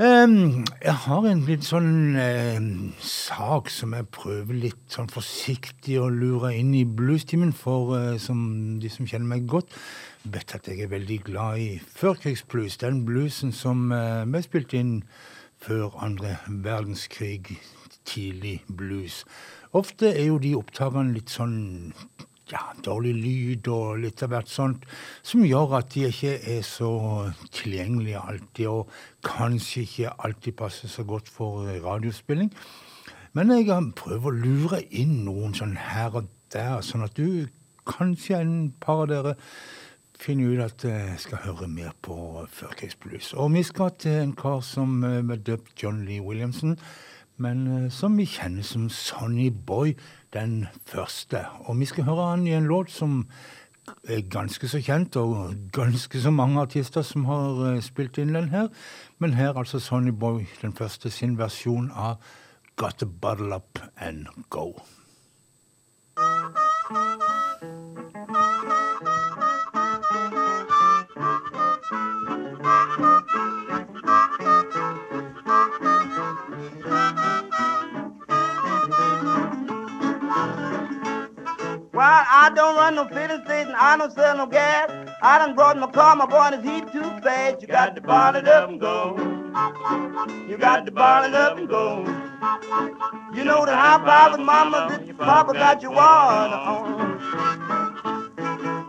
[0.00, 2.68] Em, jeg har en litt sånn um,
[3.04, 8.78] sak som jeg prøver litt sånn forsiktig å lure inn i bluestimen, for uh, som
[8.80, 9.76] de som kjenner meg godt,
[10.24, 11.68] vet at jeg er veldig glad i
[12.00, 12.78] førkrigsblues.
[12.80, 15.02] Den bluesen som uh, ble spilt inn
[15.60, 17.58] før andre verdenskrig,
[18.08, 19.26] tidlig blues.
[19.76, 21.58] Ofte er jo de opptakene litt sånn
[22.50, 24.86] ja, dårlig lyd og litt av hvert sånt,
[25.22, 26.90] som gjør at de ikke er så
[27.54, 28.90] tilgjengelige alltid, og
[29.26, 32.52] kanskje ikke alltid passer så godt for radiospilling.
[33.36, 37.46] Men jeg prøver å lure inn noen sånn her og der, sånn at du,
[37.86, 39.36] kanskje en par av dere,
[40.20, 42.14] finner ut at jeg skal høre mer på
[42.52, 43.32] førkrigsblues.
[43.40, 46.76] Og vi skal til en kar som eh, ble døpt John Lee Williamson,
[47.40, 49.94] men eh, som vi kjenner som Sonny Boy
[50.32, 51.46] den første.
[51.66, 53.26] Og vi skal høre han i en låt som
[54.08, 58.48] er ganske så kjent, og ganske så mange artister som har eh, spilt inn den
[58.48, 58.68] her.
[59.18, 62.16] Men her altså Sonny Boy, den første, sin versjon av
[62.76, 64.72] Got to Bottle Up and Go.
[82.00, 84.90] Well, I don't run no filling station, I don't sell no gas.
[85.20, 87.60] I done brought my car, my boy, and heat too fast.
[87.60, 89.18] You got to bottle it up and go.
[90.48, 91.98] You got to bottle it up and go.
[93.34, 97.20] You know the high five with mama, your papa got your water on.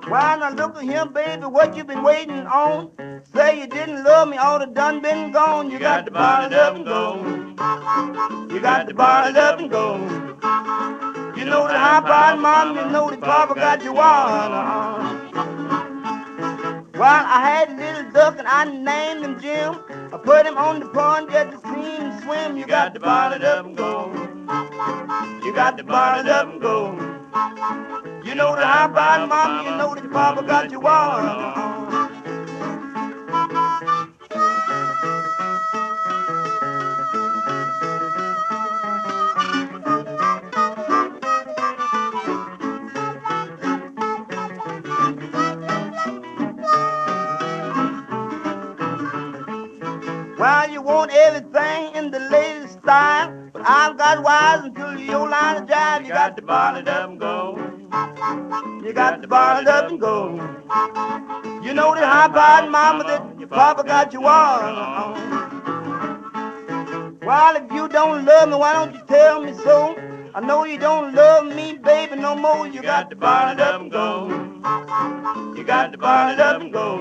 [0.10, 2.92] Well, now look at him, baby, what you been waiting on?
[3.36, 5.70] Say you didn't love me, all the done been gone.
[5.70, 8.56] You got to bottle it up and go.
[8.56, 11.11] You got to bottle it up and go.
[11.38, 15.32] You know the high five, mom, you know the papa got water on.
[16.94, 19.80] Well, I had a little duck and I named him Jim.
[20.14, 22.58] I put him on the pond just to see him swim.
[22.58, 24.12] You got to bottle it up and go.
[25.44, 26.92] You got to bottle it up and go.
[28.24, 31.94] You know the high five, mom, you know that papa got water on.
[33.34, 33.71] Uh-huh.
[50.82, 56.06] Want everything in the latest style, but I've got wise until your line of jive.
[56.06, 57.56] You got to bottle it up and go.
[58.84, 60.36] You got to bottle it up and go.
[61.64, 65.32] You know the high five, mama, that your papa got you on.
[67.22, 70.11] Well, if you don't love me, why don't you tell me so?
[70.34, 72.66] I know you don't love me, baby, no more.
[72.66, 74.30] You got to bottle it up and go.
[75.58, 77.00] You got to bottle it up and go.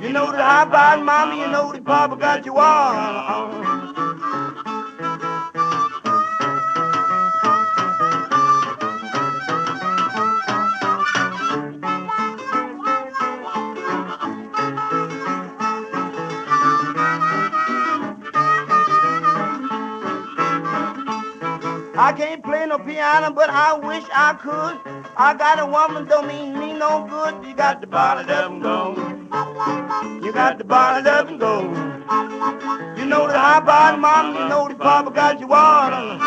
[0.00, 4.17] You know that high five, mama, you know that papa got you water
[22.00, 24.78] I can't play no piano, but I wish I could.
[25.16, 27.44] I got a woman, don't mean me no good.
[27.44, 28.94] You got to bottle up and go.
[30.24, 31.62] You got to bottle up and go.
[32.96, 36.18] You know the high bottom mom, you know the papa got your water.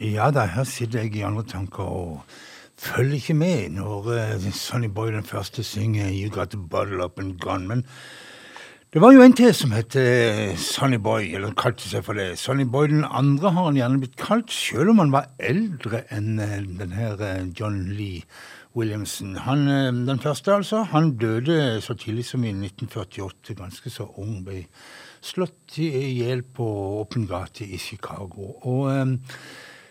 [0.00, 2.20] Ja da, er her sitter jeg i andre tanker og
[2.78, 7.18] følger ikke med når uh, Sonny Boy den første synger You Got the Bottle Up
[7.18, 7.68] and Gone.
[7.68, 7.84] Men
[8.92, 12.38] det var jo en til som het uh, Sonny Boy, eller kalte seg for det.
[12.38, 16.38] Sonny Boy den andre har han gjerne blitt kalt, selv om han var eldre enn
[16.38, 17.18] uh, den her
[17.58, 18.22] John Lee
[18.76, 19.34] Williamson.
[19.42, 19.66] Han,
[20.06, 24.44] den første, altså, han døde så tidlig som i 1948, ganske så ung.
[24.46, 24.66] ble
[25.24, 25.88] slått i
[26.20, 26.66] hjel på
[27.00, 28.52] åpen gate i Chicago.
[28.62, 28.86] Og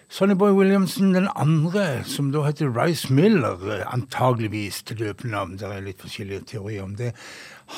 [0.10, 5.68] Sonny Boy Williamson den andre, som da heter Rice Miller, eh, antageligvis til døpenavn, det
[5.68, 7.12] er litt forskjellige teorier om det,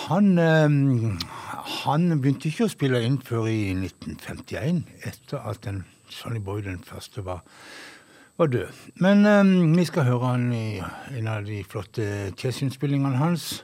[0.05, 0.69] han, eh,
[1.83, 6.83] han begynte ikke å spille inn før i 1951, etter at den Sonny Boy den
[6.85, 7.41] første var,
[8.37, 8.77] var død.
[9.01, 10.83] Men eh, vi skal høre han i
[11.17, 13.63] en av de flotte jazzinnspillingene hans.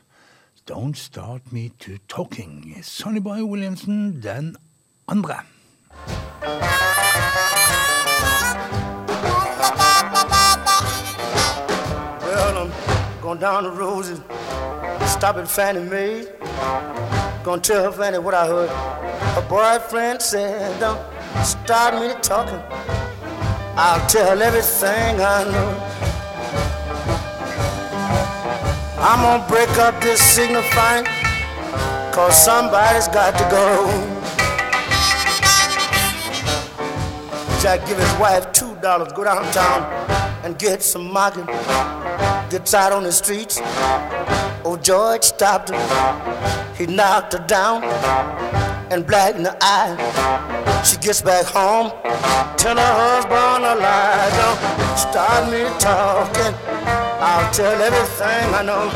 [0.66, 2.80] Don't Start Me To Talking.
[2.82, 4.56] Sonny Boy Williamson den
[5.08, 5.44] andre.
[6.42, 7.95] Well,
[13.26, 14.20] going down the roses,
[15.12, 16.28] stop at Fannie Mae.
[17.44, 18.70] Gonna tell her Fannie what I heard.
[18.70, 21.02] Her boyfriend said, Don't
[21.44, 22.62] start me talking.
[23.76, 25.72] I'll tell everything I know.
[29.00, 31.06] I'm gonna break up this signifying,
[32.14, 33.88] cause somebody's got to go.
[37.60, 39.82] Jack give his wife two dollars, go downtown
[40.46, 42.05] and get some mocking.
[42.50, 43.60] Gets out on the streets.
[44.64, 46.74] Old George stopped her.
[46.78, 47.84] He knocked her down
[48.92, 49.96] and black in the eye.
[50.86, 51.90] She gets back home,
[52.58, 54.30] tell her husband a lie.
[54.38, 56.54] Don't start me talking.
[57.20, 58.92] I'll tell everything I know.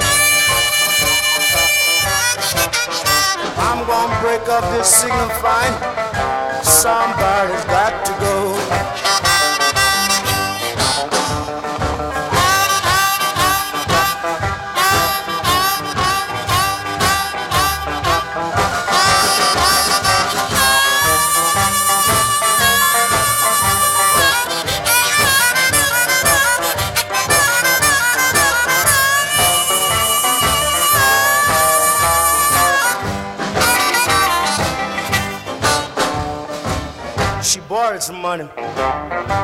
[3.58, 5.74] I'm gonna break up this signifying.
[6.64, 8.59] Somebody's got to go.
[38.20, 38.50] Money,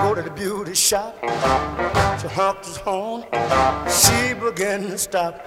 [0.04, 1.18] go to the beauty shop.
[2.20, 3.24] She honked his horn,
[3.90, 5.42] she began to stop.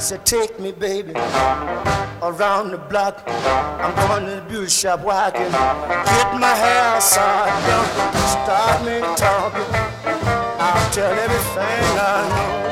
[0.00, 1.12] Said, take me, baby,
[2.22, 3.22] around the block.
[3.26, 7.52] I'm going to the beauty shop where I can get my hair side.
[7.68, 7.90] Don't
[8.28, 9.70] start me talking,
[10.58, 12.63] I'll tell everything I know.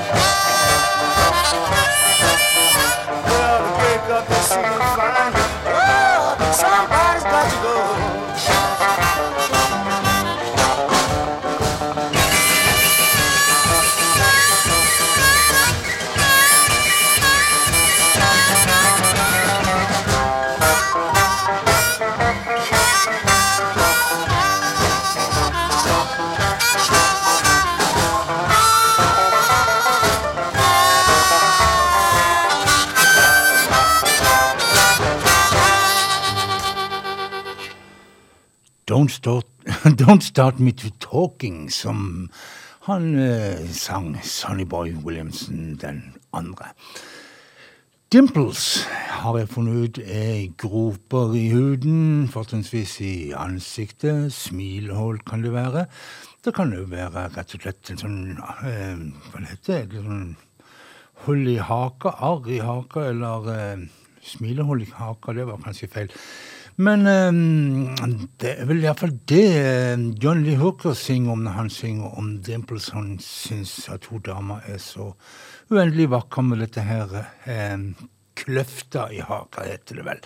[39.03, 39.47] Don't Start,
[39.97, 42.31] Don't Start Me To Talking, som
[42.87, 46.69] han eh, sang Sonny Boy Williamson den andre.
[48.13, 48.87] Dimples
[49.25, 54.31] har jeg funnet ut er groper i huden, fortrinnsvis i ansiktet.
[54.31, 55.89] Smilhull kan det være.
[56.45, 59.03] Det kan jo være rett og slett en sånn eh,
[59.33, 60.07] Hva heter det?
[60.07, 60.37] Sånn
[61.27, 63.87] hull i haka, arr i haka, eller eh,
[64.31, 65.35] smilehull i haka.
[65.35, 66.21] Det var kanskje feil.
[66.77, 67.91] Men um,
[68.41, 72.31] det er vel iallfall det eh, John Lee Hooker synger om når han synger om
[72.45, 72.89] Dimples.
[72.97, 75.13] Han syns at hun dama er så
[75.73, 77.13] uendelig vakker med dette her
[77.75, 77.93] um,
[78.39, 80.25] kløfta i haka, heter det vel.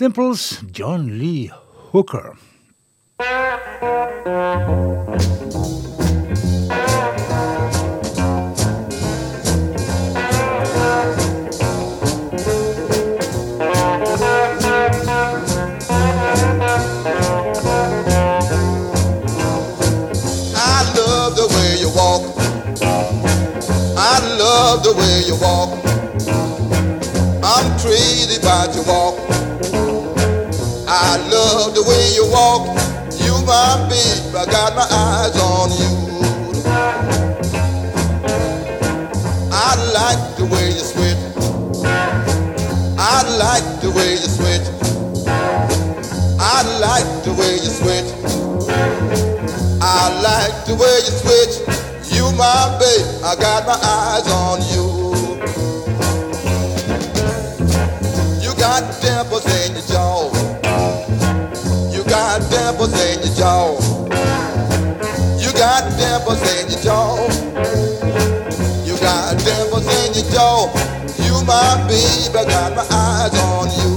[0.00, 1.50] Dimples, John Lee
[1.92, 2.34] Hooker.
[3.20, 3.24] I
[24.74, 25.70] love the way you walk.
[27.44, 29.14] I'm crazy about your walk.
[30.88, 32.66] I love the way you walk.
[33.22, 35.92] You my babe, I got my eyes on you.
[39.52, 41.18] I like the way you sweat.
[42.98, 44.64] I like the way you sweat.
[46.40, 48.06] I like the way you sweat.
[49.80, 51.93] I like the way you switch.
[52.36, 54.86] My babe, I got my eyes on you.
[58.42, 60.32] You got dimples in your jaw.
[61.92, 63.78] You got dimples in your jaw.
[65.38, 67.28] You got dimples in your jaw.
[68.84, 70.72] You got dimples in your jaw.
[71.22, 73.93] You my babe, I got my eyes on you.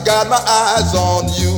[0.00, 1.54] I got my eyes on you.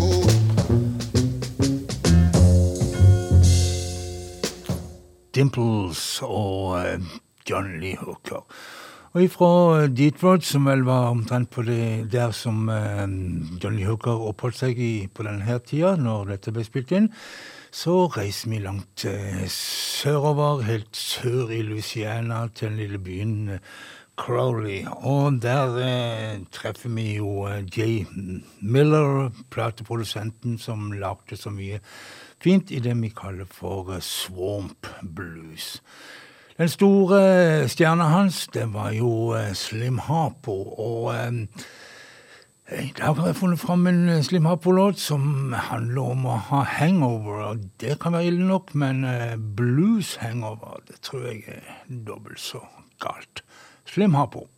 [5.31, 6.99] Dimples og eh,
[7.47, 8.43] John Lee Hooker.
[9.13, 13.07] Og ifra Detroit, som vel var omtrent på det der som eh,
[13.63, 17.13] John Lee Hooker oppholdt seg i på denne tida, når dette ble spilt inn,
[17.71, 23.63] så reiser vi langt eh, sørover, helt sør i Louisiana, til den lille byen eh,
[24.17, 24.85] Crowley.
[24.87, 28.07] Og der eh, treffer vi jo eh, Jay
[28.61, 31.81] Miller, plateprodusenten som lagde så mye
[32.43, 35.81] fint i det vi kaller for eh, swamp blues.
[36.59, 41.65] Den store stjerna hans, det var jo eh, Slim Harpo, og eh,
[42.73, 46.63] i dag har jeg funnet fram en eh, Slim Harpo-låt som handler om å ha
[46.79, 51.75] hangover, og det kan være ille nok, men eh, blues hangover, det tror jeg er
[51.89, 52.63] dobbelt så
[53.03, 53.43] galt.
[53.93, 54.49] Slim Hubble.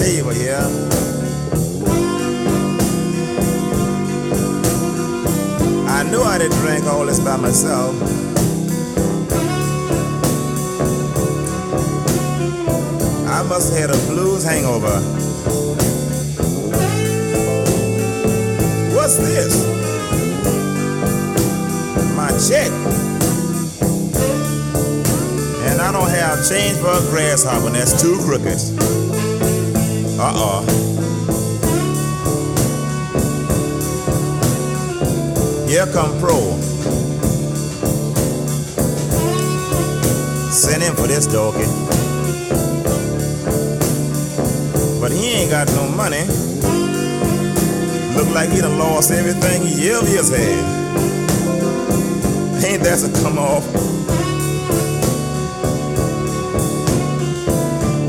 [0.00, 0.56] Table here.
[5.88, 7.94] I knew I didn't drink all this by myself.
[13.28, 15.00] I must have had a blues hangover.
[18.96, 19.54] What's this?
[22.16, 22.70] My check.
[25.68, 29.09] And I don't have change for a grasshopper, that's two crooked.
[30.22, 30.60] Uh-oh.
[35.66, 36.36] Here come Pro.
[40.50, 41.64] Send him for this donkey.
[45.00, 46.26] But he ain't got no money.
[48.14, 50.80] Look like he done lost everything he ever has had.
[52.62, 53.64] Ain't that to come off?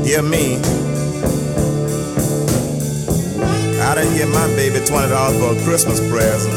[0.04, 0.91] Dear me.
[3.82, 4.88] I didn't get my baby $20
[5.38, 6.54] for a Christmas present.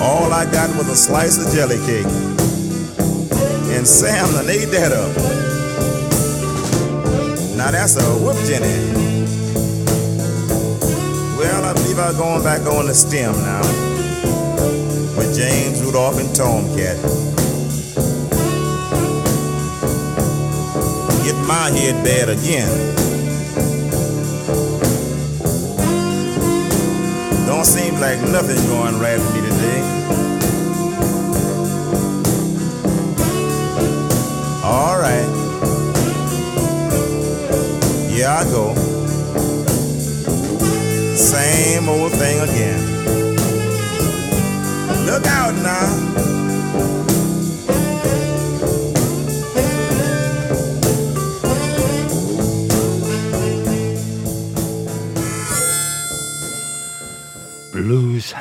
[0.00, 2.04] All I got was a slice of jelly cake.
[3.74, 5.16] And Sam done ate that up.
[7.56, 8.68] Now that's a whoop Jenny.
[11.38, 13.62] Well, I believe I'm going back on the stem now
[15.16, 16.96] with James Rudolph and Tomcat.
[21.24, 22.87] Get my head bad again.
[27.58, 29.80] Don't seem like nothing going right with me today.
[34.62, 35.26] All right.
[38.08, 38.76] Here I go.
[41.16, 42.80] Same old thing again.
[45.04, 46.37] Look out now.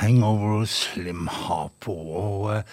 [0.01, 1.93] Hangover Slim Harpo.
[1.93, 2.63] Og eh,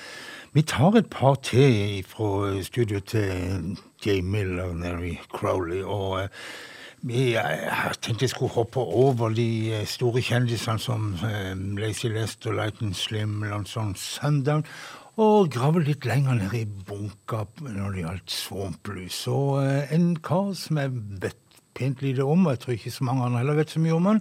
[0.53, 3.77] vi tar et par til fra studio til
[4.07, 5.83] Jay Miller nede i Crowley.
[5.83, 6.29] Og eh,
[7.05, 12.95] jeg tenkte jeg skulle hoppe over de eh, store kjendisene som Lazy Lazy Lester, Lighten
[12.95, 14.65] Slim, Lanson Sundown.
[15.15, 19.21] Og grave litt lenger ned i bunka når det gjaldt Swamp Blues.
[19.31, 20.91] Og eh, en kar som jeg
[21.23, 21.39] vet
[21.75, 24.09] pent lite om, og jeg tror ikke så mange andre heller vet så mye om
[24.11, 24.21] han,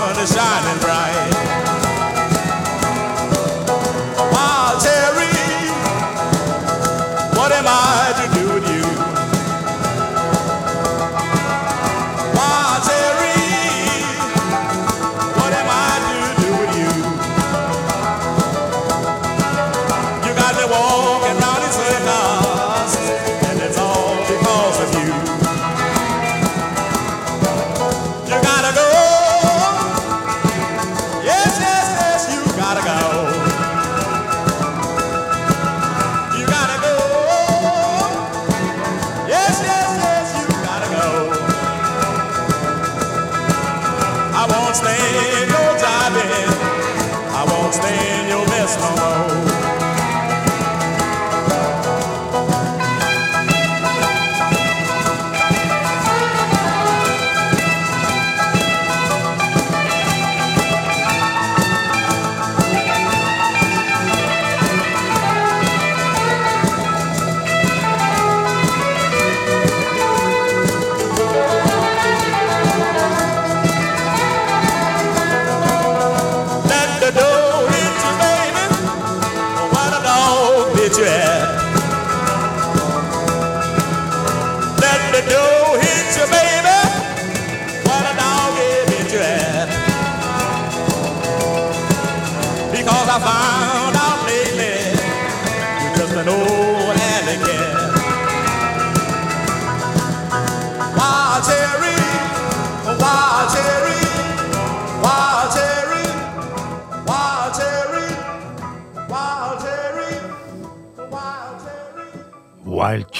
[0.21, 0.90] is shining bright.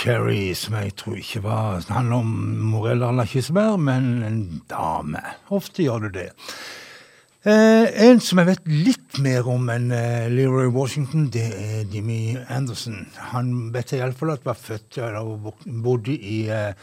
[0.02, 2.30] Cherry, som jeg tror ikke var Det handler om
[2.72, 5.22] moreller eller kirsebær, men en dame.
[5.54, 6.30] Ofte gjør det det.
[7.46, 12.34] Eh, en som jeg vet litt mer om enn eh, Leroy Washington, det er Jimmy
[12.50, 13.04] Anderson.
[13.32, 15.54] Han vet jeg iallfall at var født eller
[15.86, 16.74] bodde i eh,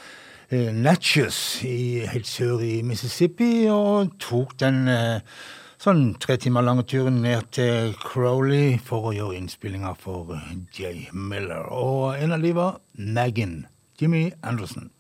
[0.51, 5.39] eh, Natchez, helt sør i Mississippi, og tok den eh,
[5.79, 11.09] sånn tre timer lange turen ned til Crowley for å gjøre innspillinger for eh, Jay
[11.13, 11.69] Miller.
[11.71, 13.67] Og en av de var Naggin.
[13.99, 14.91] Jimmy Anderson.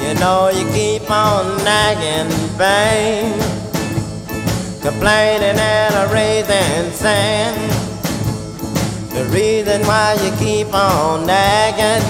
[0.00, 3.40] You know you keep on nagging, babe,
[4.82, 7.58] complaining and raising sand.
[9.16, 12.02] The reason why you keep on nagging,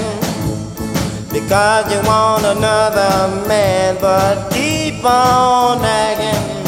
[1.40, 6.64] because you want another man, but keep on nagging.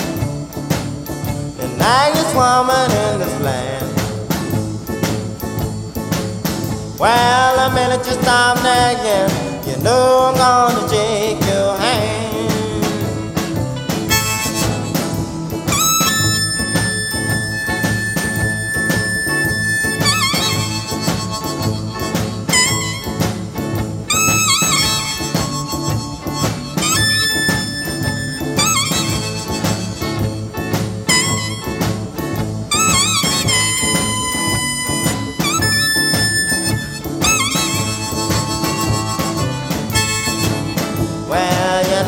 [1.57, 3.89] The naggest woman in this land.
[7.01, 9.35] Well, the minute you stop nagging,
[9.67, 12.18] you know I'm gonna shake your hand.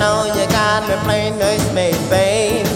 [0.01, 2.66] Know you got me playing nursemaid, babe.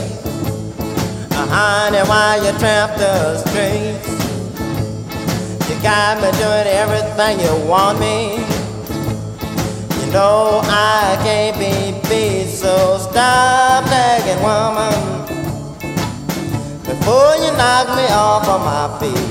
[1.32, 4.08] Uh, honey, why you tramp the streets,
[5.66, 8.44] you got me doing everything you want me.
[10.00, 11.72] You know I can't be
[12.10, 15.00] beat, so stop nagging, woman,
[16.84, 19.30] before you knock me off of my feet.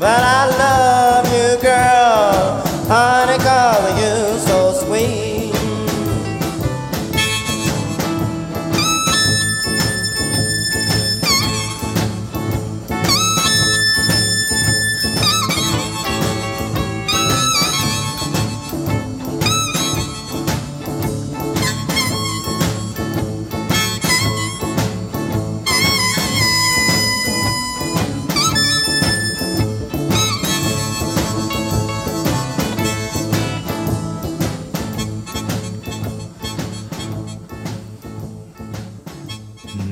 [0.00, 2.60] But I love you, girl,
[2.90, 4.35] honey, cause you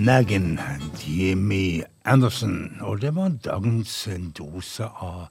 [0.05, 0.59] Naggin,
[1.07, 2.77] Jimmy Anderson.
[2.81, 5.31] Og det var dagens dose av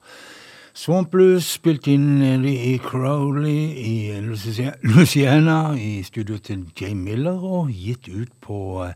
[0.74, 4.22] Swamp Blues, spilt inn i Crowley i
[4.82, 8.96] Louisiana, i studio til Jay Miller, og gitt ut på eh,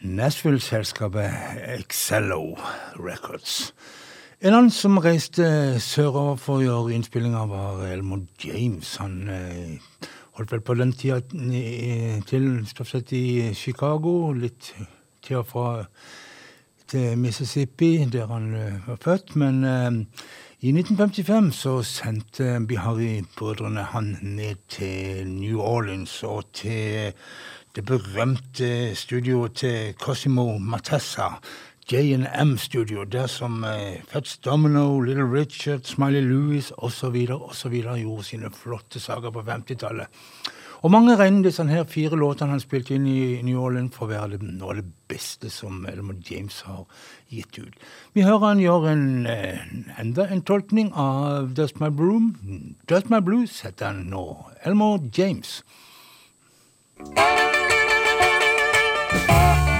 [0.00, 2.56] Nashville-selskapet Excello
[2.96, 3.74] Records.
[4.40, 8.96] En annen som reiste sørover for å gjøre innspillinger, var Elmore James.
[9.04, 10.08] Han eh,
[10.40, 11.20] holdt vel på den tida
[12.32, 14.72] til stort sett i Chicago, litt
[15.22, 15.66] til og fra
[16.92, 19.36] til Mississippi, der han eh, var født.
[19.36, 19.92] Men eh,
[20.60, 27.12] I 1955 så sendte Bihari-brødrene han ned til New Orleans og til
[27.76, 31.28] det berømte studioet til Cosimo Matessa,
[31.92, 37.26] J&M Studio, der som eh, Fats Domino, Little Richard, Smiley Lewis osv.
[37.30, 37.82] osv.
[37.82, 40.06] gjorde sine flotte saker på 50-tallet.
[40.82, 44.10] Og mange regner disse her fire låtene han spilte inn i New Orleans for å
[44.10, 46.82] være det, noe av det beste som Elmer James har
[47.30, 47.76] gitt ut.
[48.14, 49.62] Vi hører han gjøre en, eh,
[49.98, 52.34] enda en tolkning av Dust My Broom.
[52.88, 54.50] Dust My Blues heter han nå.
[54.64, 55.62] Elmer James.
[59.14, 59.71] I'm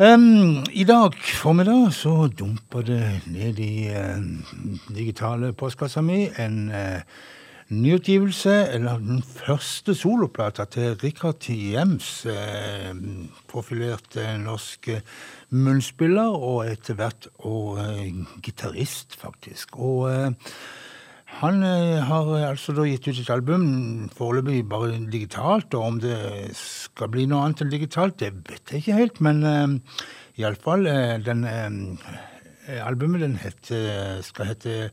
[0.00, 4.22] Em, I dag formiddag så dumper det ned i uh,
[4.96, 7.02] digitale postkassa mi en uh,
[7.68, 12.96] nyutgivelse, eller den første soloplata til Richard Jems, uh,
[13.52, 15.02] profilerte norske
[15.52, 17.76] munnspiller, og etter hvert og
[18.40, 19.76] gitarist, faktisk.
[19.76, 20.54] Og eh,
[21.38, 23.64] han eh, har altså da gitt ut et album,
[24.16, 26.18] foreløpig bare digitalt, og om det
[26.58, 30.00] skal bli noe annet enn digitalt, det vet jeg ikke helt, men uh,
[30.40, 34.90] iallfall uh, den uh, albumet den heter, skal hete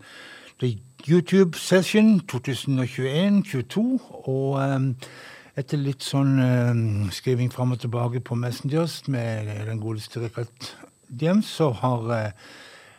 [0.62, 0.78] The
[1.08, 3.84] YouTube Session 2021-22,
[4.30, 4.94] og um,
[5.58, 6.80] etter litt sånn eh,
[7.14, 10.72] skriving fram og tilbake på Messengers med den godeste Rikard
[11.10, 12.48] James, så har eh,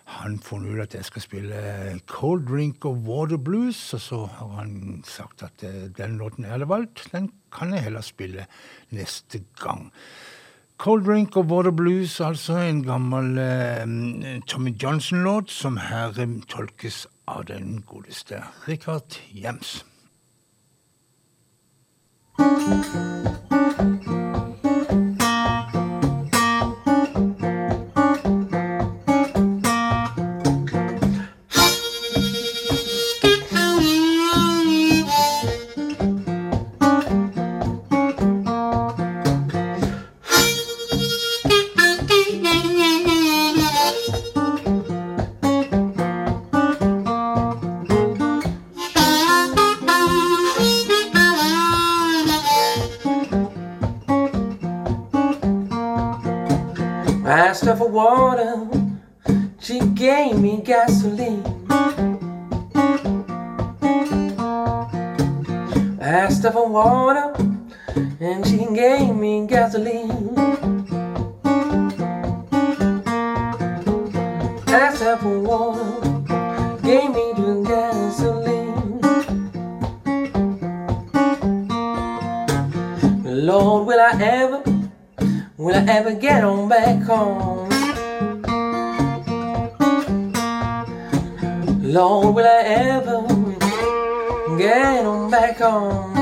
[0.08, 1.58] han funnet ut at jeg skal spille
[2.08, 6.54] Cold Drink og Water Blues, og så har han sagt at eh, den låten jeg
[6.54, 8.46] hadde valgt, den kan jeg heller spille
[8.90, 9.92] neste gang.
[10.78, 17.06] Cold Drink og Water Blues, altså en gammel eh, Tommy Johnson-låt, som her eh, tolkes
[17.28, 19.84] av den godeste Richard Jems.
[22.38, 23.18] Thank
[57.98, 58.68] water,
[59.58, 61.42] she gave me gasoline.
[66.00, 67.34] Asked her for water,
[68.20, 70.32] and she gave me gasoline.
[74.68, 75.90] Asked her for water,
[76.88, 79.00] gave me the gasoline.
[83.48, 84.62] Lord, will I ever,
[85.56, 87.57] will I ever get on back home?
[91.90, 93.22] Lord, will I ever
[94.58, 96.12] get on back home?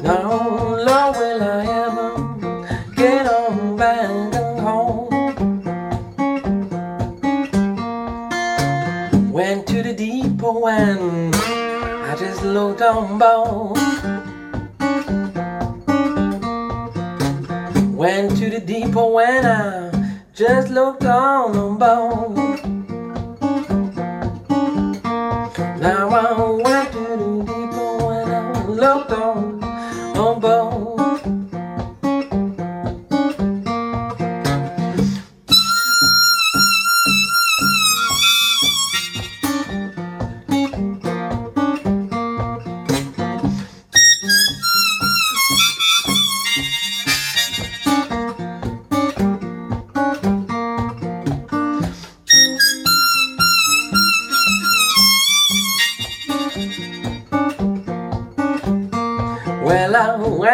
[0.00, 2.08] No, Lord, will I ever
[2.94, 5.10] get on back home?
[9.32, 13.76] Went to the depot and I just looked on board.
[17.92, 19.79] Went to the depot and I
[20.40, 22.34] just look down on bone.
[25.78, 26.89] Now I went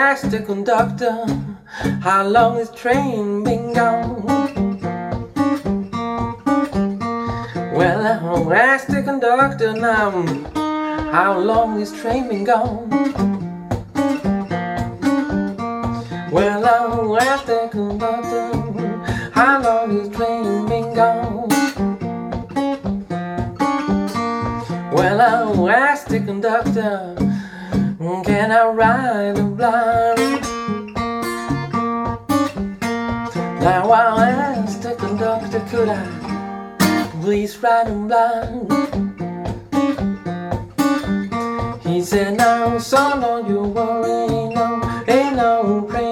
[0.07, 1.27] asked the conductor
[2.01, 4.23] how long his train been gone.
[7.75, 10.13] Well, I asked the conductor now
[11.11, 12.89] how long his train been gone.
[16.31, 18.53] Well, I asked the conductor
[19.33, 21.49] how long his train been gone.
[24.93, 27.36] Well, I asked the conductor.
[28.07, 30.43] Can I ride a blind?
[33.61, 38.71] Now I asked the conductor, could I please ride him blind?
[41.83, 46.06] He said, no, son, don't you worry, no, ain't no train,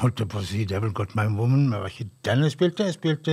[0.00, 2.52] holdt jeg på å si Devil Got My Woman, men det var ikke den jeg
[2.54, 2.88] spilte.
[2.88, 3.32] Jeg spilte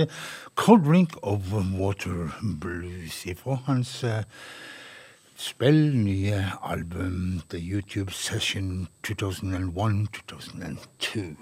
[0.60, 2.18] Cold Drink of Water
[2.60, 4.22] Blues ifra hans uh,
[5.36, 11.36] spill nye album The YouTube Session 2001-2002.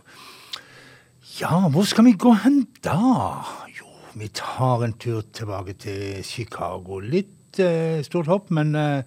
[1.40, 2.98] Ja, hvor skal vi gå hen da?
[3.78, 6.98] Jo, vi tar en tur tilbake til Chicago.
[7.00, 9.02] Litt uh, stort hopp, men eh,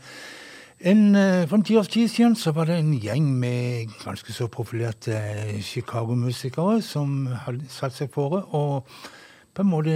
[0.80, 4.34] en, eh, for en ti års tid siden så var det en gjeng med ganske
[4.34, 8.84] så profilerte eh, Chicago-musikere som hadde satt seg fore å
[9.56, 9.93] på en måte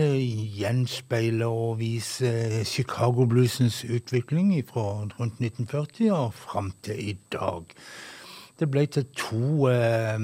[0.56, 4.86] gjenspeile og vise Chicago-bluesens utvikling fra
[5.20, 7.68] rundt 1940 og fram til i dag.
[8.60, 10.16] Det ble til to eh,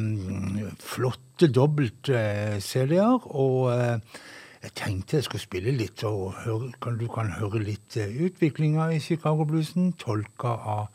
[0.79, 4.23] flotte dobbelt-CD-er, og eh,
[4.65, 9.01] jeg tenkte jeg skulle spille litt, og høre, du kan høre litt eh, utviklinga i
[9.03, 10.87] Chicago-bluesen, tolka av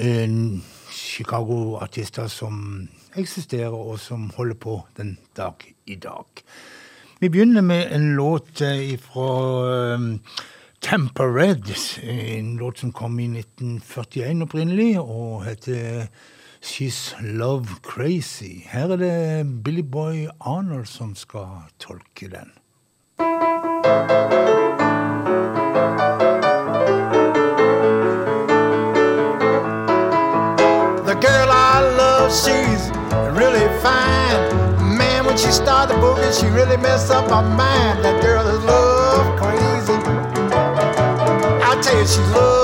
[0.00, 0.36] eh,
[0.96, 2.88] Chicago-artister som
[3.20, 6.44] eksisterer, og som holder på den dag i dag.
[7.20, 9.28] Vi begynner med en låt eh, fra
[9.94, 10.14] um,
[10.80, 11.68] Tampa Red,
[12.02, 16.08] en låt som kom i 1941 opprinnelig, og heter
[16.64, 18.62] She's Love Crazy.
[18.68, 21.46] Her er det Billy Boy Arnold som skal
[21.78, 22.52] tolke den.
[31.06, 32.84] The girl I love, she's
[33.40, 34.96] really fine.
[34.96, 38.04] Man, when she started boogie, she really messed up my mind.
[38.04, 39.98] That girl is love crazy.
[41.68, 42.61] I tell you, she's love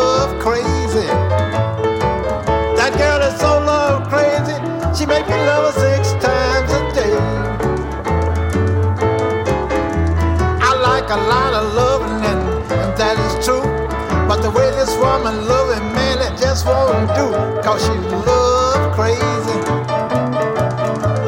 [17.18, 17.92] do, cause she
[18.26, 19.58] love crazy.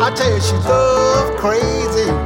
[0.00, 2.19] I tell you, she love crazy.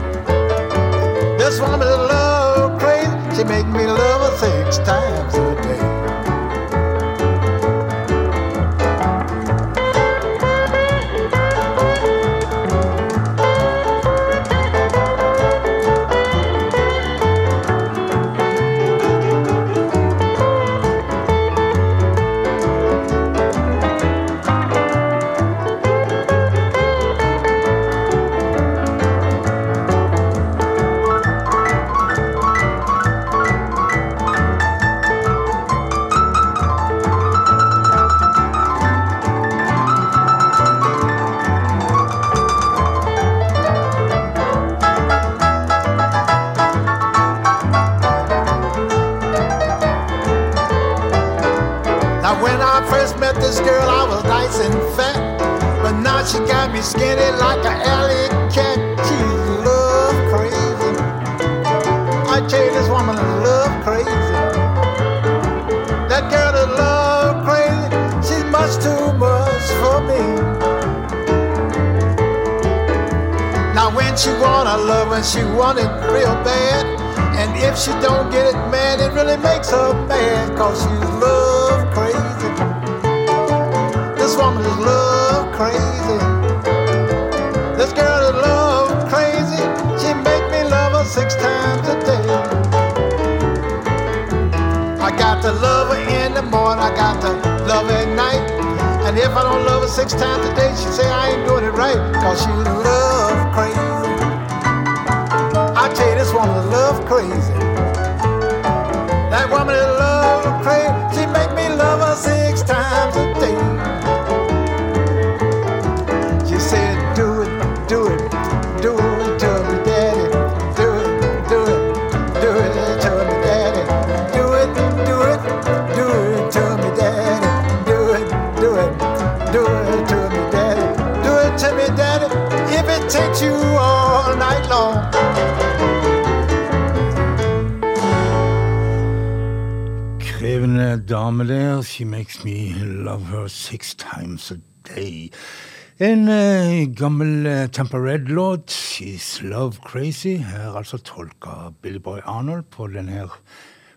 [149.05, 153.29] Red-låt, Love Crazy, her altså tolka Billy Boy Arnold på den her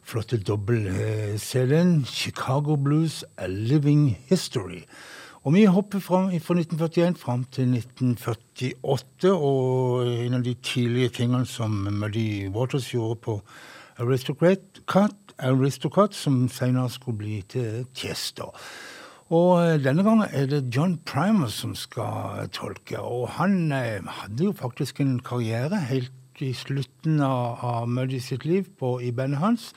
[0.04, 4.84] flotte dobbel-CD-en Chicago Blues A Living History.
[5.44, 11.46] Og vi hopper fra, fra 1941 fram til 1948, og en av de tidlige tingene
[11.46, 13.42] som Muddy Waters gjorde på
[13.98, 14.60] Aristocrat,
[15.38, 18.52] Aristocrat som senere skulle bli til Chester.
[19.28, 24.46] Og eh, denne gangen er det John Primer som skal tolke, og han eh, hadde
[24.46, 29.42] jo faktisk en karriere helt i slutten av, av Muddy sitt liv på, i bandet
[29.42, 29.74] hans.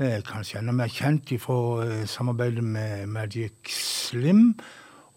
[0.00, 4.54] Eh, kanskje enda mer kjent for samarbeidet med Magic Slim,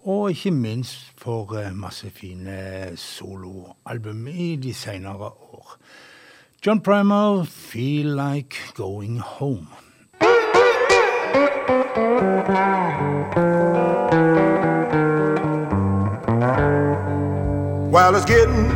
[0.04, 5.78] og ikke minst for masse fine soloalbum i de senere år.
[6.66, 9.85] John Primer, 'Feel Like Going Home'.
[11.66, 11.74] While
[18.16, 18.70] it's getting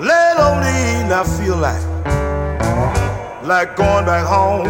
[0.00, 1.80] late on the evening, I feel like
[3.44, 4.66] like going back home.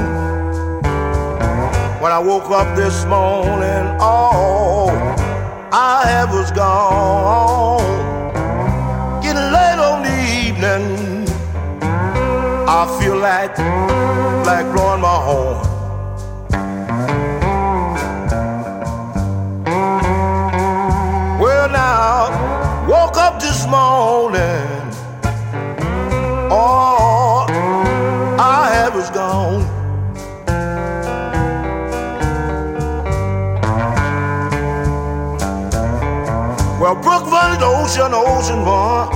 [2.03, 4.91] When I woke up this morning, all
[5.73, 7.81] I had was gone.
[9.23, 11.27] Getting late on the evening,
[12.69, 13.57] I feel like
[14.45, 15.72] like blowing my horn.
[21.41, 24.69] Well, now, woke up this morning.
[26.51, 27.47] All
[28.41, 29.63] I had was gone.
[36.81, 39.09] Well, Brook run the ocean, ocean run,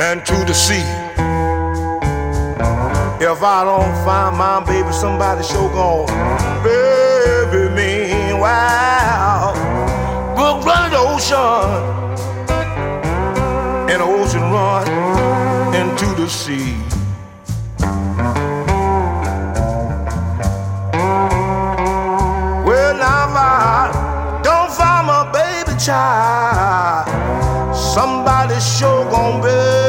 [0.00, 1.01] and to the sea.
[3.24, 6.06] If I don't find my baby, somebody sure gon'
[6.64, 8.32] bury me.
[8.32, 9.54] Wow.
[10.34, 11.70] Brook run the ocean,
[13.88, 14.88] and the ocean run
[15.72, 16.74] into the sea.
[22.66, 27.06] Well, if I don't find my baby child,
[27.72, 29.81] somebody sure gon' bury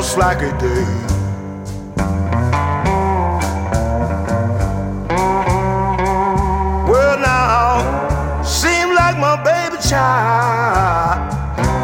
[0.00, 0.84] just like a day.
[6.88, 11.18] Well, now, seem like my baby child.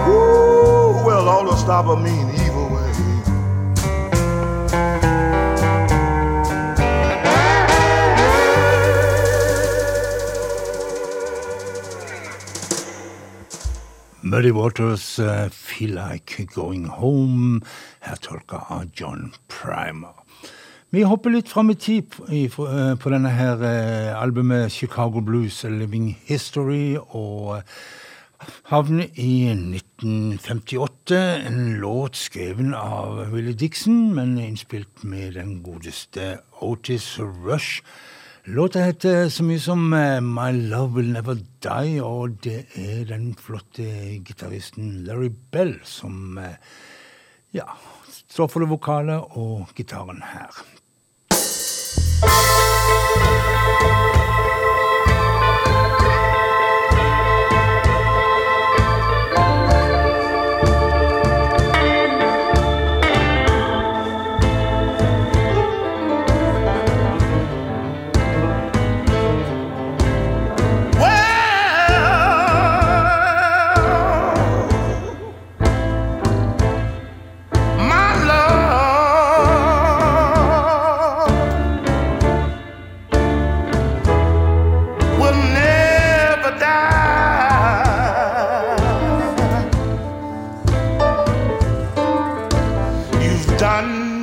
[0.06, 2.92] Ooh, well, all the stopper mean evil way.
[14.22, 17.60] Muddy Waters, eh, Feel Like Going Home,
[18.94, 20.14] John Primer.
[20.94, 26.16] Vi hopper litt fram i tid på, eh, denne her eh, albumet Chicago Blues, Living
[26.28, 27.62] History, og
[28.70, 31.18] havner i 1958.
[31.48, 37.82] En låt skreven av Willie Dixon, men innspilt med den godeste Otis Rush.
[38.44, 43.30] Låta heter så mye som eh, My Love Will Never Die, og det er den
[43.40, 43.86] flotte
[44.20, 46.58] gitaristen Larry Bell som eh,
[47.56, 47.64] ja,
[48.34, 50.64] står for det vokale og gitaren her.
[93.56, 94.13] Done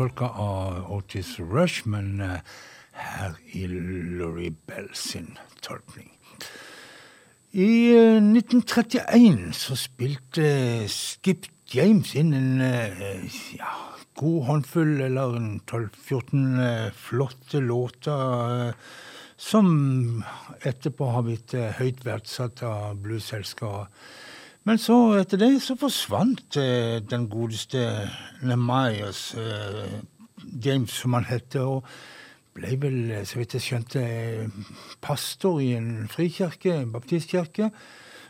[0.00, 2.40] tolka av Otis Rush, men eh,
[2.96, 6.08] her i Laurie Bell sin tolkning.
[7.52, 10.46] I eh, 1931 så spilte
[10.88, 13.28] Skip James inn en eh,
[13.58, 13.74] ja,
[14.16, 18.74] god håndfull, eller en 12-14 eh, flotte låter, eh,
[19.36, 19.68] som
[20.64, 23.90] etterpå har blitt eh, høyt verdsatt av blueselskere.
[24.70, 27.80] Men så, etter det, så forsvant eh, den godeste
[28.46, 29.96] Nemias eh,
[30.62, 31.64] James, som han heter.
[31.66, 31.88] og
[32.54, 34.04] ble vel, så vidt jeg skjønte,
[35.02, 37.72] pastor i en frikirke, en baptistkirke.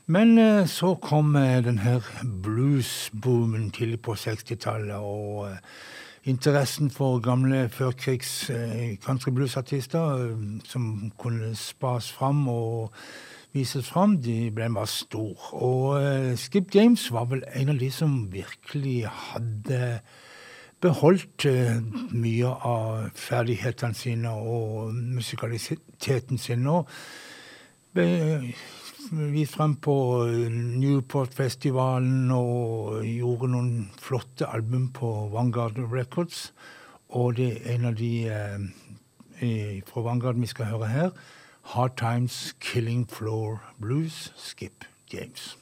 [0.09, 5.61] Men eh, så kom eh, den her bluesboomen tidlig på 60-tallet, og eh,
[6.25, 12.97] interessen for gamle førkrigs eh, country bluesartister eh, som kunne spas fram og
[13.55, 15.51] vises fram, de ble bare stor.
[15.59, 20.01] Og eh, Skip James var vel en av de som virkelig hadde
[20.81, 21.81] beholdt eh,
[22.17, 26.69] mye av ferdighetene sine og musikaliteten sin.
[26.71, 26.89] Og
[27.95, 28.53] ble
[29.11, 29.97] vist frem på
[30.81, 36.51] Newport-festivalen og gjorde noen flotte album på Vanguard Records.
[37.19, 41.13] Og det er en av de eh, fra Vanguard vi skal høre her.
[41.75, 45.57] Hard Times Killing Floor Blues, Skip James.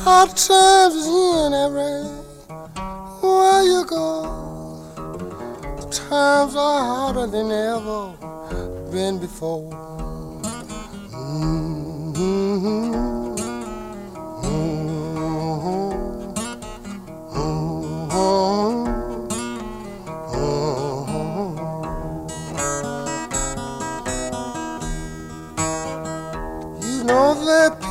[0.00, 2.08] Hard times in every
[3.20, 4.22] where you go.
[5.90, 8.14] Times are harder than ever
[8.90, 9.91] been before.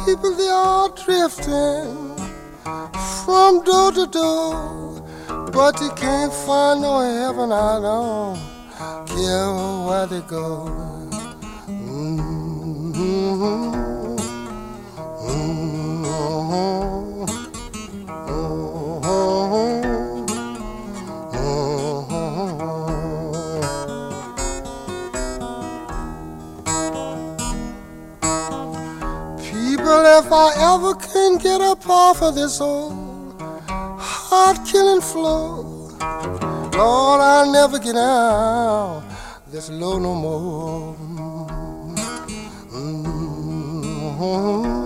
[0.06, 2.15] People they are drifting
[3.26, 5.03] from door to door,
[5.52, 7.52] but they can't find no heaven.
[7.52, 8.40] I don't
[9.07, 9.52] care
[9.88, 10.69] where they go.
[11.68, 13.70] Mhm.
[31.22, 33.39] Can get up off of this old
[33.99, 35.64] heart killing floor,
[36.80, 39.03] Lord, I'll never get out
[39.52, 40.95] this low no more.
[42.73, 44.81] Mhm.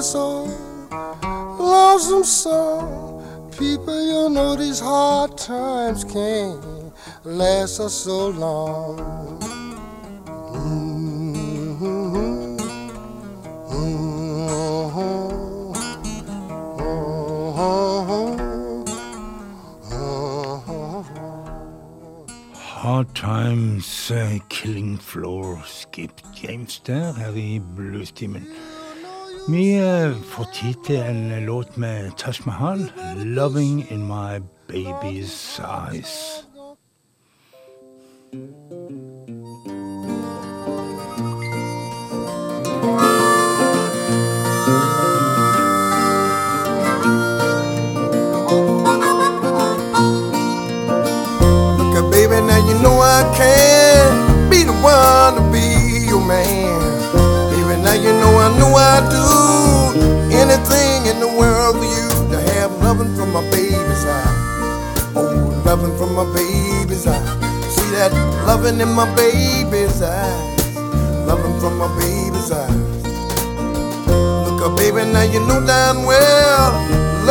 [0.00, 0.14] This
[1.58, 6.94] lonesome song, people, you know these hard times can't
[7.24, 8.96] last us so long.
[22.56, 28.46] Hard Times, eh, Killing Floor, Skip James der, her i Bluestimen.
[29.48, 29.80] Vi
[30.24, 36.44] får tid til en låt med Taj Mahal, 'Loving In My Baby's Eyes'.
[51.78, 55.66] Look at baby, now you know I can be the one to be
[56.10, 56.89] your man.
[58.90, 63.42] I know I do anything in the world for you to have loving from my
[63.50, 65.12] baby's eye.
[65.14, 67.22] Oh, loving from my baby's eye.
[67.70, 68.10] See that
[68.50, 70.76] loving in my baby's eyes.
[71.22, 72.74] Loving from my baby's eyes.
[74.50, 76.74] Look up, baby, now you know damn well.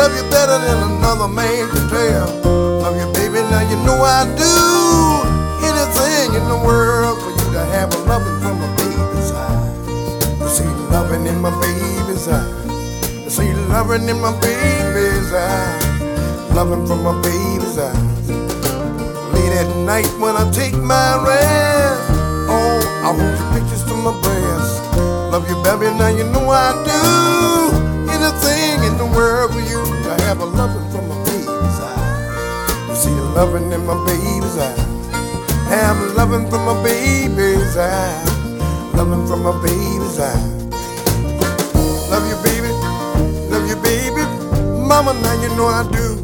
[0.00, 2.28] Love you better than another man can tell.
[2.80, 4.56] Love you, baby, now you know I do
[5.68, 8.79] anything in the world for you to have a loving from my
[11.40, 12.66] my baby's eyes.
[13.16, 13.30] You uh.
[13.30, 15.84] see loving in my baby's eyes.
[16.00, 16.52] Uh.
[16.54, 18.30] Loving from my baby's eyes.
[18.30, 19.30] Uh.
[19.32, 22.10] Late at night when I take my rest.
[22.52, 24.84] Oh, I hold your pictures to my breast.
[25.32, 27.00] Love you, baby, now you know I do
[28.10, 29.80] anything in the world for you
[30.10, 33.02] I have a loving from my baby's eyes.
[33.02, 34.78] See the loving in my baby's eyes.
[35.70, 38.28] Have a loving from my baby's eyes.
[38.94, 40.59] loving from my baby's eyes.
[42.10, 42.68] Love you, baby,
[43.50, 44.22] love you, baby,
[44.88, 46.19] mama, now you know I do.